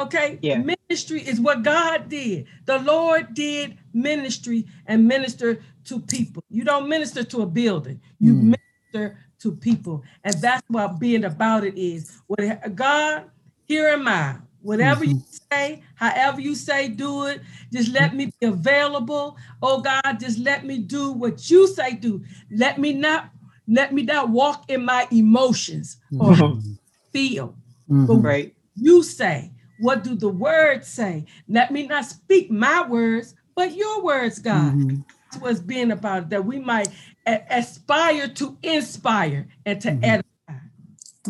Okay? 0.00 0.38
Yeah. 0.42 0.58
Ministry 0.58 1.20
is 1.26 1.40
what 1.40 1.62
God 1.62 2.08
did. 2.08 2.46
The 2.66 2.78
Lord 2.80 3.34
did 3.34 3.76
ministry 3.92 4.66
and 4.86 5.06
minister 5.08 5.60
to 5.84 6.00
people. 6.00 6.42
You 6.50 6.62
don't 6.64 6.88
minister 6.88 7.24
to 7.24 7.42
a 7.42 7.46
building, 7.46 8.00
you 8.20 8.34
Mm. 8.34 8.54
minister 8.92 9.18
to 9.40 9.52
people. 9.52 10.02
And 10.24 10.34
that's 10.40 10.62
what 10.68 10.98
being 11.00 11.24
about 11.24 11.64
it 11.64 11.76
is. 11.76 12.20
What 12.28 12.74
God, 12.76 13.24
here 13.66 13.88
am 13.88 14.06
I. 14.06 14.36
Whatever 14.62 15.04
you 15.04 15.22
say, 15.50 15.82
however 15.94 16.40
you 16.40 16.54
say, 16.54 16.88
do 16.88 17.26
it. 17.26 17.40
Just 17.72 17.90
let 17.92 18.14
me 18.14 18.26
be 18.40 18.46
available. 18.46 19.36
Oh 19.62 19.80
God, 19.80 20.18
just 20.20 20.38
let 20.38 20.64
me 20.64 20.78
do 20.78 21.12
what 21.12 21.48
you 21.50 21.66
say 21.68 21.94
do. 21.94 22.22
Let 22.50 22.78
me 22.78 22.92
not 22.92 23.30
let 23.66 23.92
me 23.92 24.02
not 24.02 24.30
walk 24.30 24.64
in 24.70 24.84
my 24.84 25.06
emotions 25.10 25.98
or 26.18 26.34
Mhm. 26.34 26.78
feel. 27.12 27.54
Mhm. 27.90 28.22
Right. 28.24 28.54
You 28.74 29.02
say, 29.02 29.52
what 29.78 30.04
do 30.04 30.14
the 30.14 30.28
words 30.28 30.88
say? 30.88 31.24
Let 31.48 31.70
me 31.70 31.86
not 31.86 32.04
speak 32.04 32.50
my 32.50 32.86
words, 32.86 33.34
but 33.54 33.74
your 33.74 34.02
words, 34.02 34.38
God. 34.38 34.74
Mhm. 34.74 35.04
That's 35.30 35.42
what's 35.42 35.60
being 35.60 35.90
about 35.90 36.24
it, 36.24 36.30
that 36.30 36.44
we 36.44 36.58
might 36.58 36.88
a- 37.26 37.42
aspire 37.50 38.28
to 38.28 38.56
inspire 38.62 39.46
and 39.66 39.80
to 39.82 39.90
Mhm. 39.90 40.00
edify. 40.02 40.24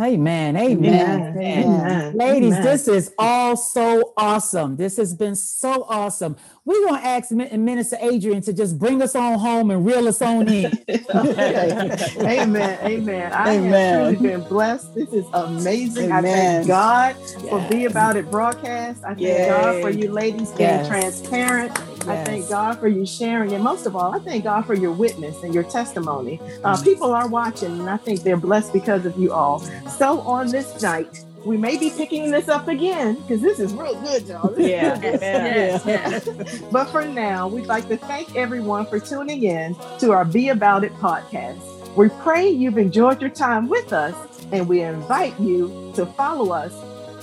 Amen. 0.01 0.57
Amen. 0.57 0.57
Amen. 0.57 1.37
Amen. 1.37 1.65
Amen. 1.65 2.17
Ladies, 2.17 2.53
Amen. 2.55 2.63
this 2.63 2.87
is 2.87 3.13
all 3.19 3.57
so 3.57 4.13
awesome. 4.17 4.77
This 4.77 4.97
has 4.97 5.13
been 5.13 5.35
so 5.35 5.85
awesome. 5.89 6.37
We're 6.69 6.87
going 6.87 7.01
to 7.01 7.07
ask 7.07 7.31
Minister 7.31 7.97
Adrian 7.99 8.43
to 8.43 8.53
just 8.53 8.79
bring 8.79 9.01
us 9.01 9.15
on 9.15 9.39
home 9.39 9.71
and 9.71 9.87
reel 9.87 10.07
us 10.07 10.21
on 10.21 10.47
in. 10.49 10.71
Okay. 11.15 11.97
Amen. 12.19 12.79
Amen. 12.87 13.33
I 13.33 13.55
Amen. 13.55 13.73
have 13.73 13.95
truly 13.95 14.17
been 14.17 14.43
blessed. 14.43 14.93
This 14.93 15.11
is 15.15 15.27
amazing. 15.33 16.13
I 16.13 16.21
thank 16.21 16.69
God 16.69 17.17
for 17.49 17.59
Yes. 17.59 17.71
Be 17.71 17.85
About 17.87 18.17
It 18.19 18.31
broadcast. 18.31 19.03
I 19.03 19.15
thank 19.15 19.21
Yay. 19.21 19.47
God 19.47 19.81
for 19.81 19.89
you 19.89 20.13
ladies 20.13 20.53
being 20.53 20.69
Yes. 20.69 20.89
transparent. 20.89 21.73
I 22.07 22.23
thank 22.27 22.51
God 22.51 22.79
for 22.79 22.89
you 22.89 23.07
sharing. 23.07 23.55
And 23.55 23.65
most 23.65 23.87
of 23.87 23.97
all, 23.97 24.15
I 24.15 24.19
thank 24.19 24.45
God 24.45 24.67
for 24.67 24.75
your 24.75 24.93
witness 24.93 25.43
and 25.43 25.55
your 25.55 25.65
testimony. 25.65 26.39
Uh, 26.63 26.77
people 26.83 27.15
are 27.15 27.29
watching, 27.29 27.81
and 27.81 27.89
I 27.89 27.97
think 27.97 28.25
they're 28.25 28.37
blessed 28.37 28.75
because 28.75 29.07
of 29.07 29.17
you 29.17 29.33
all. 29.33 29.65
So 29.97 30.21
on 30.21 30.51
this 30.51 30.83
night, 30.83 31.25
we 31.45 31.57
may 31.57 31.79
be 31.79 31.91
picking 31.91 32.31
this 32.31 32.49
up 32.49 32.69
again 32.69 33.15
because 33.17 33.41
this 33.41 33.59
is 33.59 33.73
real 33.75 34.01
good, 34.01 34.27
y'all. 34.27 34.55
Yeah. 34.59 35.01
Yes, 35.01 35.83
yes. 35.87 36.63
But 36.73 36.87
for 36.87 37.05
now, 37.05 37.49
we'd 37.49 37.67
like 37.67 37.89
to 37.89 37.97
thank 37.97 38.35
everyone 38.37 38.87
for 38.87 38.99
tuning 38.99 39.43
in 39.43 39.77
to 40.01 40.13
our 40.13 40.25
Be 40.25 40.49
About 40.49 40.85
It 40.85 40.93
podcast. 40.95 41.97
We 41.97 42.09
pray 42.21 42.49
you've 42.49 42.79
enjoyed 42.79 43.21
your 43.21 43.31
time 43.31 43.69
with 43.69 43.93
us, 43.93 44.15
and 44.53 44.69
we 44.69 44.83
invite 44.83 45.39
you 45.41 45.93
to 45.95 46.07
follow 46.07 46.53
us 46.53 46.75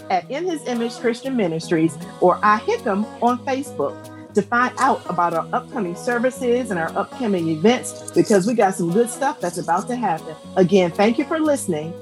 at 0.10 0.30
In 0.30 0.46
His 0.46 0.66
Image 0.68 0.96
Christian 0.98 1.36
Ministries 1.36 1.98
or 2.22 2.40
I 2.44 2.60
iHickam 2.60 3.06
on 3.22 3.40
Facebook 3.46 3.96
to 4.34 4.42
find 4.42 4.74
out 4.80 5.02
about 5.10 5.34
our 5.34 5.48
upcoming 5.54 5.96
services 5.96 6.70
and 6.70 6.80
our 6.80 6.90
upcoming 6.98 7.48
events 7.50 8.12
because 8.12 8.46
we 8.46 8.54
got 8.54 8.76
some 8.76 8.92
good 8.92 9.10
stuff 9.10 9.40
that's 9.40 9.58
about 9.58 9.88
to 9.88 9.96
happen. 9.96 10.36
Again, 10.58 10.92
thank 10.92 11.18
you 11.18 11.26
for 11.26 11.40
listening, 11.40 11.94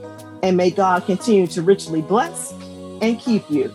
and 0.43 0.57
may 0.57 0.69
God 0.69 1.05
continue 1.05 1.47
to 1.47 1.63
richly 1.63 2.01
bless 2.03 2.51
and 3.01 3.19
keep 3.19 3.49
you. 3.49 3.73